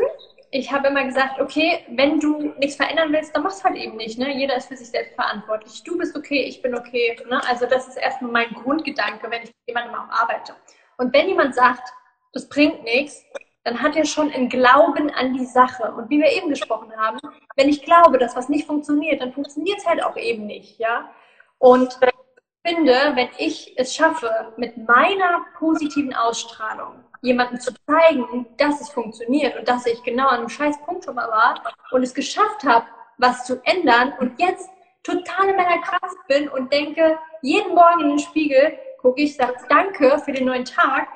[0.55, 4.19] ich habe immer gesagt, okay, wenn du nichts verändern willst, dann mach's halt eben nicht.
[4.19, 4.37] Ne?
[4.37, 5.83] Jeder ist für sich selbst verantwortlich.
[5.83, 7.19] Du bist okay, ich bin okay.
[7.29, 7.41] Ne?
[7.49, 10.55] Also das ist erstmal mein Grundgedanke, wenn ich mit jemandem auch arbeite.
[10.99, 11.89] Und wenn jemand sagt,
[12.35, 13.25] das bringt nichts,
[13.65, 15.91] dann hat er schon einen Glauben an die Sache.
[15.91, 17.19] Und wie wir eben gesprochen haben,
[17.57, 21.11] wenn ich glaube, dass was nicht funktioniert, dann funktioniert es halt auch eben nicht, ja.
[21.59, 28.81] Und ich finde, wenn ich es schaffe, mit meiner positiven Ausstrahlung jemandem zu zeigen, dass
[28.81, 32.13] es funktioniert und dass ich genau an einem scheiß Punkt schon mal war und es
[32.13, 34.69] geschafft habe, was zu ändern und jetzt
[35.03, 39.55] total in meiner Kraft bin und denke, jeden Morgen in den Spiegel gucke ich, sage
[39.69, 41.09] Danke für den neuen Tag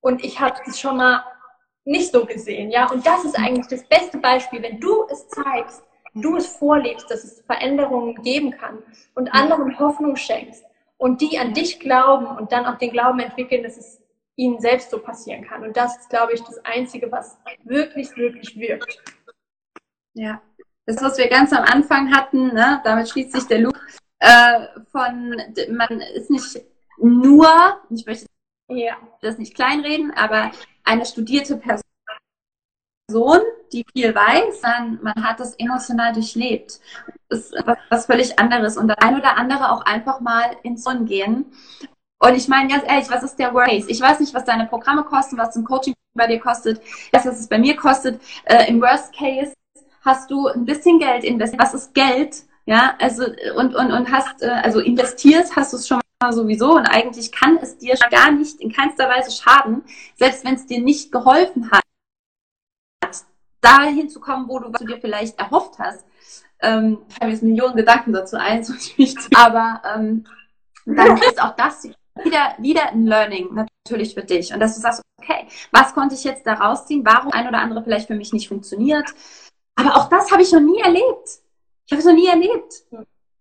[0.00, 1.24] und ich habe das schon mal
[1.84, 2.90] nicht so gesehen, ja.
[2.90, 5.82] Und das ist eigentlich das beste Beispiel, wenn du es zeigst,
[6.14, 8.78] du es vorlebst, dass es Veränderungen geben kann
[9.14, 10.64] und anderen Hoffnung schenkst
[10.98, 14.01] und die an dich glauben und dann auch den Glauben entwickeln, dass es
[14.42, 15.62] ihnen selbst so passieren kann.
[15.62, 19.02] Und das ist, glaube ich, das Einzige, was wirklich, wirklich wirkt.
[20.14, 20.42] Ja,
[20.86, 23.78] das, was wir ganz am Anfang hatten, ne, damit schließt sich der Loop
[24.18, 25.36] äh, von,
[25.70, 26.60] man ist nicht
[26.98, 27.48] nur,
[27.90, 28.26] ich möchte
[28.68, 28.96] ja.
[29.20, 30.50] das nicht kleinreden, aber
[30.84, 33.40] eine studierte Person,
[33.72, 36.80] die viel weiß, dann man hat das emotional durchlebt.
[37.28, 38.76] Das ist was, was völlig anderes.
[38.76, 41.46] Und ein oder andere auch einfach mal ins Sonn gehen.
[42.24, 43.90] Und ich meine ganz ehrlich, was ist der Worst Case?
[43.90, 46.80] Ich weiß nicht, was deine Programme kosten, was ein Coaching bei dir kostet,
[47.10, 48.22] das, was es bei mir kostet.
[48.44, 49.52] Äh, Im Worst Case
[50.02, 51.60] hast du ein bisschen Geld investiert.
[51.60, 52.44] Was ist Geld?
[52.64, 53.24] Ja, also
[53.56, 57.32] und und und hast äh, also investierst, hast du es schon mal sowieso und eigentlich
[57.32, 59.82] kann es dir gar nicht in keinster Weise schaden,
[60.14, 61.82] selbst wenn es dir nicht geholfen hat,
[63.60, 66.04] dahin zu kommen, wo du, was du dir vielleicht erhofft hast.
[66.60, 70.24] Ähm, ich habe jetzt Millionen Gedanken dazu ein, so nicht, aber ähm,
[70.86, 71.82] dann ist auch das
[72.22, 74.52] wieder, wieder ein Learning natürlich für dich.
[74.52, 77.04] Und dass du sagst, okay, was konnte ich jetzt da rausziehen?
[77.04, 79.08] Warum ein oder andere vielleicht für mich nicht funktioniert?
[79.74, 81.40] Aber auch das habe ich noch nie erlebt.
[81.86, 82.84] Ich habe es noch nie erlebt.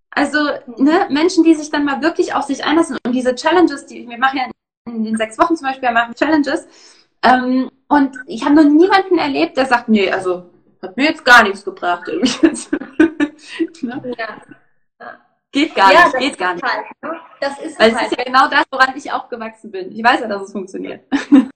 [0.09, 0.39] Also
[0.77, 4.17] ne, Menschen, die sich dann mal wirklich auf sich einlassen und diese Challenges, die wir
[4.17, 4.45] machen ja
[4.85, 6.67] in den sechs Wochen zum Beispiel, machen Challenges.
[7.23, 10.49] Ähm, und ich habe noch niemanden erlebt, der sagt, nee, also
[10.81, 12.07] hat mir jetzt gar nichts gebracht.
[13.81, 14.13] ne?
[14.17, 14.41] ja.
[15.51, 16.63] Geht gar ja, nicht, geht gar nicht.
[16.63, 17.19] Halt, ne?
[17.41, 19.91] Das ist Weil es ist ja genau das, woran ich aufgewachsen bin.
[19.91, 21.03] Ich weiß ja, dass es funktioniert.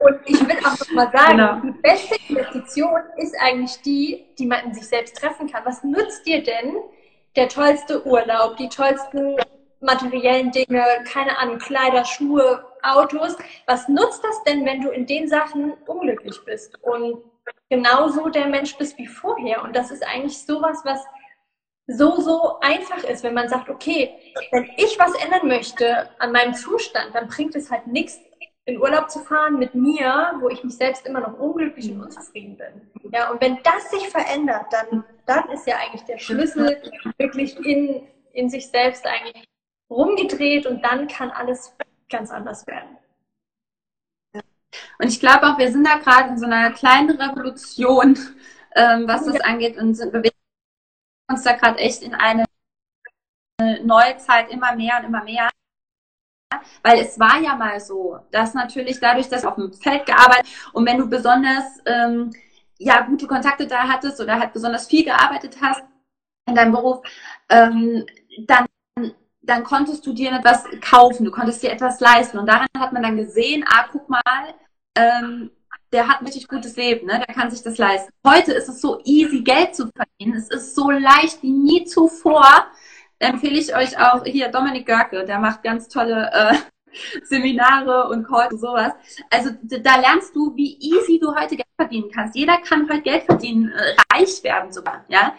[0.00, 1.60] Und ich will auch noch mal sagen, genau.
[1.60, 5.62] die beste Investition ist eigentlich die, die man in sich selbst treffen kann.
[5.64, 6.76] Was nützt dir denn
[7.36, 9.36] der tollste Urlaub, die tollsten
[9.80, 13.36] materiellen Dinge, keine Ahnung, Kleider, Schuhe, Autos?
[13.66, 17.22] Was nutzt das denn, wenn du in den Sachen unglücklich bist und
[17.68, 19.62] genauso der Mensch bist wie vorher?
[19.62, 21.04] Und das ist eigentlich sowas, was
[21.90, 24.14] so, so einfach ist, wenn man sagt, okay,
[24.52, 28.18] wenn ich was ändern möchte an meinem Zustand, dann bringt es halt nichts,
[28.66, 32.56] in Urlaub zu fahren mit mir, wo ich mich selbst immer noch unglücklich und unzufrieden
[32.56, 33.10] bin.
[33.12, 36.80] Ja, und wenn das sich verändert, dann, dann ist ja eigentlich der Schlüssel
[37.18, 39.44] wirklich in, in sich selbst eigentlich
[39.88, 41.74] rumgedreht und dann kann alles
[42.08, 42.96] ganz anders werden.
[45.00, 48.16] Und ich glaube auch, wir sind da gerade in so einer kleinen Revolution,
[48.76, 50.36] ähm, was das angeht und sind, bewegen
[51.30, 52.44] uns da gerade echt in eine
[53.82, 55.48] neue Zeit immer mehr und immer mehr.
[56.82, 60.84] Weil es war ja mal so, dass natürlich dadurch, dass auf dem Feld gearbeitet und
[60.86, 62.32] wenn du besonders ähm,
[62.78, 65.82] ja gute Kontakte da hattest oder halt besonders viel gearbeitet hast
[66.46, 67.06] in deinem Beruf,
[67.48, 68.04] ähm,
[68.46, 68.66] dann
[69.42, 73.02] dann konntest du dir etwas kaufen, du konntest dir etwas leisten und daran hat man
[73.02, 74.22] dann gesehen, ah, guck mal,
[74.96, 75.50] ähm,
[75.92, 77.22] der hat ein richtig gutes Leben, ne?
[77.26, 78.12] der kann sich das leisten.
[78.26, 80.36] Heute ist es so easy, Geld zu verdienen.
[80.36, 82.66] Es ist so leicht wie nie zuvor.
[83.18, 86.56] Empfehle ich euch auch hier Dominik Görke, der macht ganz tolle äh,
[87.24, 88.92] Seminare und Calls und sowas.
[89.30, 92.36] Also da lernst du, wie easy du heute Geld verdienen kannst.
[92.36, 95.34] Jeder kann heute Geld verdienen, äh, reich werden sogar, ja.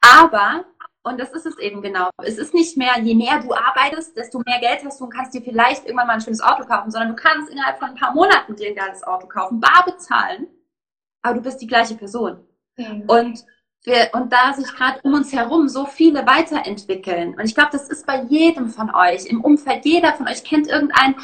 [0.00, 0.64] Aber
[1.04, 2.10] und das ist es eben genau.
[2.22, 5.34] Es ist nicht mehr, je mehr du arbeitest, desto mehr Geld hast du und kannst
[5.34, 8.14] dir vielleicht irgendwann mal ein schönes Auto kaufen, sondern du kannst innerhalb von ein paar
[8.14, 10.46] Monaten dir ein geiles Auto kaufen, bar bezahlen,
[11.22, 12.46] aber du bist die gleiche Person.
[12.76, 13.04] Mhm.
[13.06, 13.44] Und
[13.84, 17.34] wir, und da sich gerade um uns herum so viele weiterentwickeln.
[17.34, 19.84] Und ich glaube, das ist bei jedem von euch im Umfeld.
[19.84, 21.16] Jeder von euch kennt irgendeinen,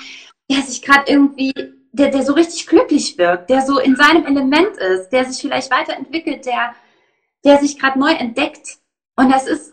[0.51, 1.53] der sich gerade irgendwie,
[1.93, 5.71] der, der so richtig glücklich wirkt, der so in seinem Element ist, der sich vielleicht
[5.71, 6.75] weiterentwickelt, der,
[7.45, 8.78] der sich gerade neu entdeckt.
[9.19, 9.73] Und das ist,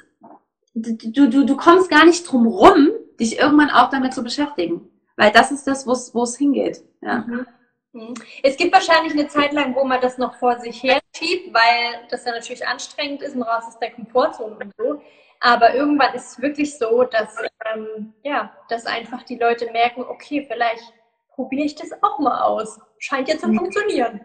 [0.73, 2.89] du, du, du kommst gar nicht drum rum,
[3.19, 4.89] dich irgendwann auch damit zu beschäftigen.
[5.17, 6.83] Weil das ist das, wo es hingeht.
[7.01, 7.19] Ja.
[7.19, 7.47] Mhm.
[7.93, 8.13] mhm.
[8.41, 12.07] Es gibt wahrscheinlich eine Zeit lang, wo man das noch vor sich her schiebt, weil
[12.09, 14.99] das ja natürlich anstrengend ist und raus aus der Komfortzone und so.
[15.41, 17.37] Aber irgendwann ist es wirklich so, dass,
[17.71, 20.91] ähm, ja, dass einfach die Leute merken, okay, vielleicht
[21.35, 22.79] probiere ich das auch mal aus.
[22.97, 23.59] Scheint ja zu mhm.
[23.59, 24.21] funktionieren.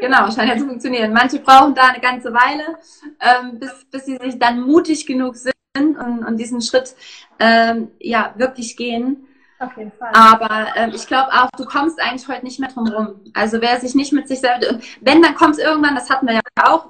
[0.00, 1.12] Genau, scheint ja zu funktionieren.
[1.12, 2.78] Manche brauchen da eine ganze Weile,
[3.20, 6.94] ähm, bis, bis sie sich dann mutig genug sind und, und diesen Schritt
[7.38, 9.26] ähm, ja wirklich gehen.
[9.58, 10.10] Auf jeden Fall.
[10.14, 13.20] Aber ähm, ich glaube auch, du kommst eigentlich heute nicht mehr drum rum.
[13.34, 16.34] Also wer sich nicht mit sich selbst, wenn, dann kommt es irgendwann, das hatten wir
[16.34, 16.88] ja auch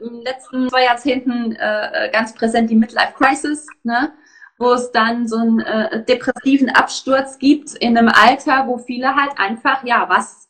[0.00, 4.12] in den letzten zwei Jahrzehnten äh, ganz präsent, die Midlife Crisis, ne?
[4.58, 9.38] wo es dann so einen äh, depressiven Absturz gibt in einem Alter, wo viele halt
[9.38, 10.45] einfach, ja, was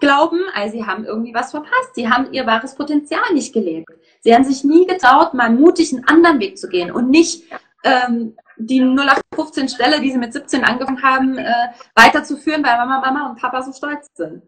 [0.00, 1.94] glauben, also sie haben irgendwie was verpasst.
[1.94, 3.90] Sie haben ihr wahres Potenzial nicht gelebt.
[4.20, 7.44] Sie haben sich nie getraut, mal mutig einen anderen Weg zu gehen und nicht
[7.84, 13.30] ähm, die 0815 Stelle, die sie mit 17 angefangen haben, äh, weiterzuführen, weil Mama, Mama
[13.30, 14.42] und Papa so stolz sind.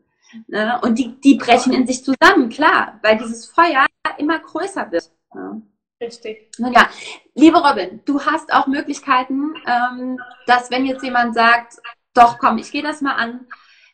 [0.48, 0.80] Ne?
[0.82, 3.86] Und die, die brechen in sich zusammen, klar, weil dieses Feuer
[4.18, 5.11] immer größer wird.
[5.34, 5.62] Ne?
[6.03, 6.48] Richtig.
[6.59, 6.88] Ja,
[7.34, 11.74] liebe Robin, du hast auch Möglichkeiten, ähm, dass wenn jetzt jemand sagt,
[12.14, 13.46] doch komm, ich gehe das mal an,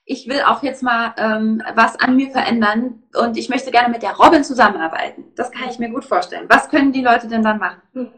[0.09, 4.03] ich will auch jetzt mal ähm, was an mir verändern und ich möchte gerne mit
[4.03, 5.25] der Robin zusammenarbeiten.
[5.35, 6.47] Das kann ich mir gut vorstellen.
[6.49, 7.83] Was können die Leute denn dann machen?
[7.93, 8.13] Hm.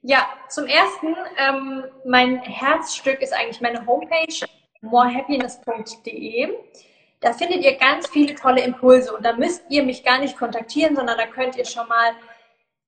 [0.00, 4.46] Ja, zum ersten, ähm, mein Herzstück ist eigentlich meine Homepage
[4.80, 6.54] morehappiness.de.
[7.20, 10.96] Da findet ihr ganz viele tolle Impulse und da müsst ihr mich gar nicht kontaktieren,
[10.96, 12.12] sondern da könnt ihr schon mal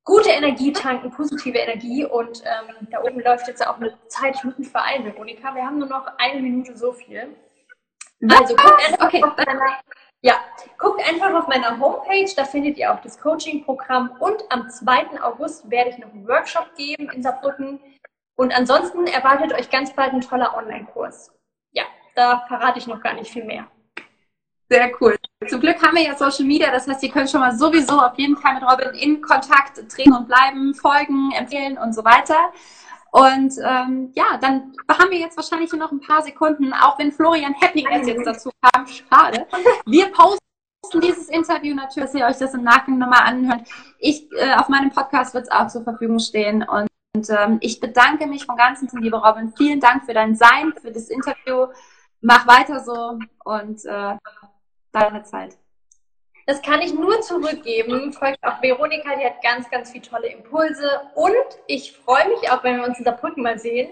[0.05, 4.57] gute Energie tanken, positive Energie und ähm, da oben läuft jetzt auch eine Zeit, muss
[4.57, 7.37] mich vereinen, Veronika, wir haben nur noch eine Minute so viel.
[8.21, 9.23] Also guckt einfach, okay.
[10.23, 10.35] ja,
[10.79, 15.23] guckt einfach auf meiner Homepage, da findet ihr auch das Coaching-Programm und am 2.
[15.23, 17.81] August werde ich noch einen Workshop geben in Saarbrücken.
[18.37, 21.33] Und ansonsten erwartet euch ganz bald ein toller Online-Kurs.
[21.73, 23.67] Ja, da verrate ich noch gar nicht viel mehr.
[24.71, 25.17] Sehr cool.
[25.49, 28.19] Zum Glück haben wir ja Social Media, das heißt, ihr könnt schon mal sowieso auf
[28.19, 32.53] jeden Fall mit Robin in Kontakt treten und bleiben, folgen, empfehlen und so weiter.
[33.11, 37.55] Und ähm, ja, dann haben wir jetzt wahrscheinlich noch ein paar Sekunden, auch wenn Florian
[37.61, 38.87] Happiness jetzt dazu kam.
[38.87, 39.47] Schade.
[39.87, 43.63] Wir posten dieses Interview natürlich, dass ihr euch das im Nachgang nochmal anhört.
[43.99, 46.63] Ich, äh, auf meinem Podcast wird es auch zur Verfügung stehen.
[46.63, 49.53] Und, und ähm, ich bedanke mich von ganzem, liebe Robin.
[49.57, 51.69] Vielen Dank für dein Sein, für das Interview.
[52.21, 54.17] Mach weiter so und äh,
[54.93, 55.57] deine Zeit.
[56.49, 58.11] Das kann ich nur zurückgeben.
[58.15, 61.03] Folgt auch Veronika, die hat ganz, ganz viele tolle Impulse.
[61.15, 61.35] Und
[61.67, 63.91] ich freue mich auch, wenn wir uns in Saarbrücken mal sehen.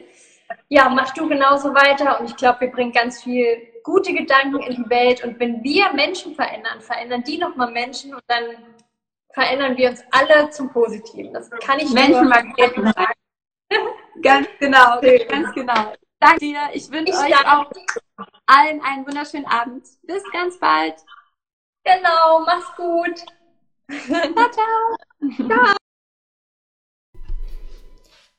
[0.68, 2.18] Ja, mach du genauso weiter.
[2.18, 5.22] Und ich glaube, wir bringen ganz viel gute Gedanken in die Welt.
[5.22, 8.14] Und wenn wir Menschen verändern, verändern die nochmal Menschen.
[8.14, 8.44] Und dann
[9.34, 11.34] verändern wir uns alle zum Positiven.
[11.34, 13.12] Das kann ich Menschen Menschen sagen.
[14.22, 14.98] ganz genau,
[15.28, 15.92] ganz genau.
[16.20, 16.60] Danke dir.
[16.72, 17.70] Ich wünsche euch auch
[18.46, 19.86] allen einen wunderschönen Abend.
[20.04, 20.94] Bis ganz bald.
[21.86, 23.24] Genau, mach's gut.
[24.06, 25.46] ciao, ciao.
[25.46, 25.76] ciao.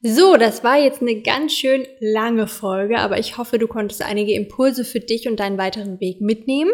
[0.01, 4.33] So, das war jetzt eine ganz schön lange Folge, aber ich hoffe, du konntest einige
[4.33, 6.71] Impulse für dich und deinen weiteren Weg mitnehmen.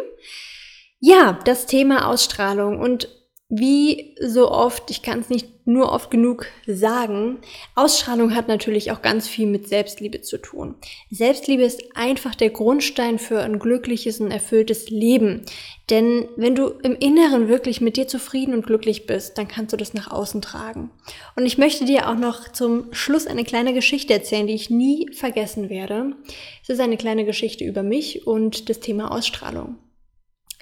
[0.99, 3.07] Ja, das Thema Ausstrahlung und
[3.55, 7.37] wie so oft, ich kann es nicht nur oft genug sagen,
[7.75, 10.73] Ausstrahlung hat natürlich auch ganz viel mit Selbstliebe zu tun.
[11.11, 15.45] Selbstliebe ist einfach der Grundstein für ein glückliches und erfülltes Leben.
[15.91, 19.77] Denn wenn du im Inneren wirklich mit dir zufrieden und glücklich bist, dann kannst du
[19.77, 20.89] das nach außen tragen.
[21.35, 25.13] Und ich möchte dir auch noch zum Schluss eine kleine Geschichte erzählen, die ich nie
[25.13, 26.13] vergessen werde.
[26.63, 29.77] Es ist eine kleine Geschichte über mich und das Thema Ausstrahlung.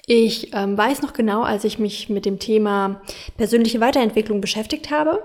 [0.06, 3.02] Ich ähm, weiß noch genau, als ich mich mit dem Thema
[3.36, 5.22] persönliche Weiterentwicklung beschäftigt habe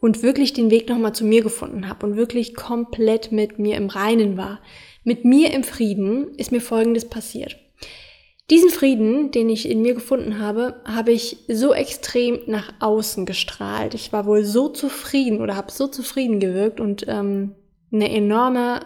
[0.00, 3.88] und wirklich den Weg nochmal zu mir gefunden habe und wirklich komplett mit mir im
[3.88, 4.60] Reinen war,
[5.02, 7.56] mit mir im Frieden, ist mir Folgendes passiert.
[8.50, 13.94] Diesen Frieden, den ich in mir gefunden habe, habe ich so extrem nach außen gestrahlt.
[13.94, 17.54] Ich war wohl so zufrieden oder habe so zufrieden gewirkt und ähm,
[17.92, 18.80] eine enorme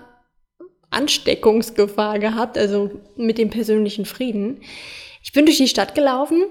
[0.91, 4.61] Ansteckungsgefahr gehabt, also mit dem persönlichen Frieden,
[5.35, 6.45] bin durch die Stadt gelaufen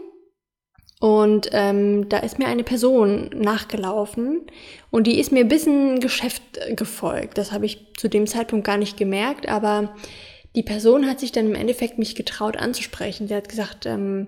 [1.00, 4.44] und ähm, da ist mir eine Person nachgelaufen
[4.92, 6.44] und die ist mir bis ein Geschäft
[6.76, 7.38] gefolgt.
[7.38, 9.96] Das habe ich zu dem Zeitpunkt gar nicht gemerkt, aber
[10.56, 13.28] die Person hat sich dann im Endeffekt mich getraut anzusprechen.
[13.28, 14.28] Sie hat gesagt, ähm,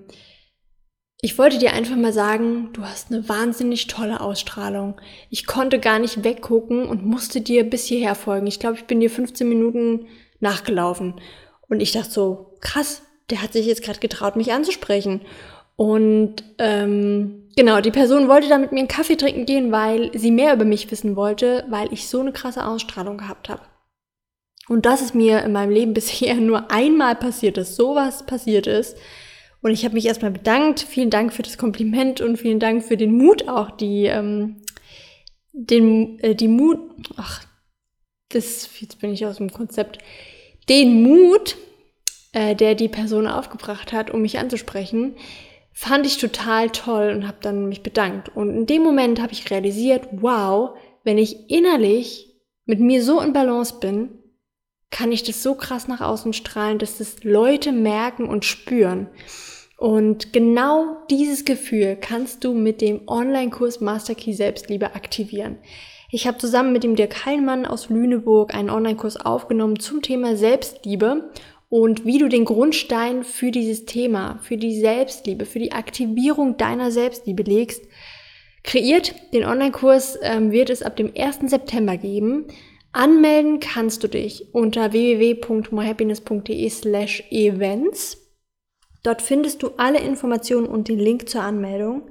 [1.22, 5.00] ich wollte dir einfach mal sagen, du hast eine wahnsinnig tolle Ausstrahlung.
[5.30, 8.48] Ich konnte gar nicht weggucken und musste dir bis hierher folgen.
[8.48, 10.08] Ich glaube, ich bin dir 15 Minuten
[10.40, 11.22] nachgelaufen.
[11.70, 15.22] Und ich dachte so, krass, der hat sich jetzt gerade getraut, mich anzusprechen.
[15.76, 20.32] Und ähm, genau, die Person wollte dann mit mir einen Kaffee trinken gehen, weil sie
[20.32, 23.62] mehr über mich wissen wollte, weil ich so eine krasse Ausstrahlung gehabt habe.
[24.68, 28.98] Und das ist mir in meinem Leben bisher nur einmal passiert, dass sowas passiert ist.
[29.62, 30.80] Und ich habe mich erstmal bedankt.
[30.82, 34.58] Vielen Dank für das Kompliment und vielen Dank für den Mut auch, die, ähm,
[35.54, 36.80] den, äh, die Mut,
[37.18, 37.44] ach,
[38.30, 39.98] das, jetzt bin ich aus dem Konzept,
[40.70, 41.58] den Mut,
[42.36, 45.16] äh, der die Person aufgebracht hat, um mich anzusprechen,
[45.72, 48.36] fand ich total toll und habe dann mich bedankt.
[48.36, 53.32] Und in dem Moment habe ich realisiert, wow, wenn ich innerlich mit mir so in
[53.32, 54.10] Balance bin,
[54.92, 59.08] kann ich das so krass nach außen strahlen, dass das Leute merken und spüren.
[59.78, 65.58] Und genau dieses Gefühl kannst du mit dem Online-Kurs Master Key Selbstliebe aktivieren.
[66.12, 71.30] Ich habe zusammen mit dem Dirk Heilmann aus Lüneburg einen Online-Kurs aufgenommen zum Thema Selbstliebe
[71.70, 76.92] und wie du den Grundstein für dieses Thema, für die Selbstliebe, für die Aktivierung deiner
[76.92, 77.84] Selbstliebe legst.
[78.64, 81.50] Kreiert den Online-Kurs ähm, wird es ab dem 1.
[81.50, 82.46] September geben.
[82.92, 88.18] Anmelden kannst du dich unter www.morehappiness.de slash events.
[89.04, 92.10] Dort findest du alle Informationen und den Link zur Anmeldung.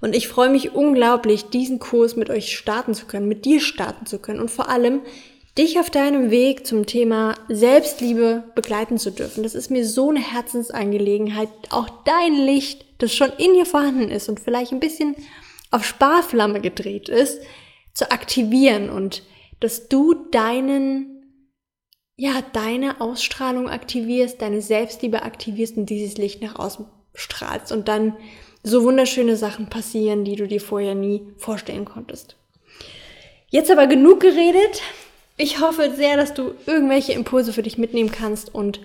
[0.00, 4.06] Und ich freue mich unglaublich, diesen Kurs mit euch starten zu können, mit dir starten
[4.06, 5.02] zu können und vor allem
[5.58, 9.42] dich auf deinem Weg zum Thema Selbstliebe begleiten zu dürfen.
[9.42, 14.28] Das ist mir so eine Herzensangelegenheit, auch dein Licht, das schon in dir vorhanden ist
[14.28, 15.14] und vielleicht ein bisschen
[15.70, 17.40] auf Sparflamme gedreht ist,
[17.94, 19.22] zu aktivieren und
[19.60, 21.46] dass du deinen,
[22.16, 28.16] ja, deine Ausstrahlung aktivierst, deine Selbstliebe aktivierst und dieses Licht nach außen strahlst und dann
[28.62, 32.36] so wunderschöne Sachen passieren, die du dir vorher nie vorstellen konntest.
[33.50, 34.82] Jetzt aber genug geredet.
[35.42, 38.78] Ich hoffe sehr, dass du irgendwelche Impulse für dich mitnehmen kannst und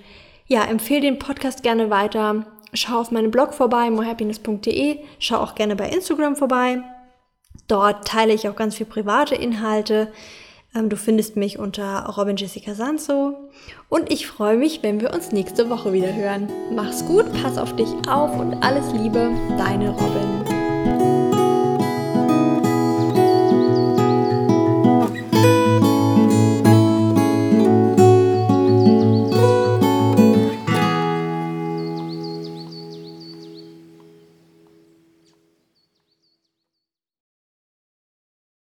[0.47, 2.47] ja, empfehle den Podcast gerne weiter.
[2.73, 4.97] Schau auf meinem Blog vorbei, morehappiness.de.
[5.19, 6.81] Schau auch gerne bei Instagram vorbei.
[7.67, 10.11] Dort teile ich auch ganz viel private Inhalte.
[10.73, 13.37] Ähm, du findest mich unter Robin Jessica Sanso.
[13.87, 16.49] Und ich freue mich, wenn wir uns nächste Woche wieder hören.
[16.73, 19.29] Mach's gut, pass auf dich auf und alles Liebe,
[19.59, 20.56] deine Robin.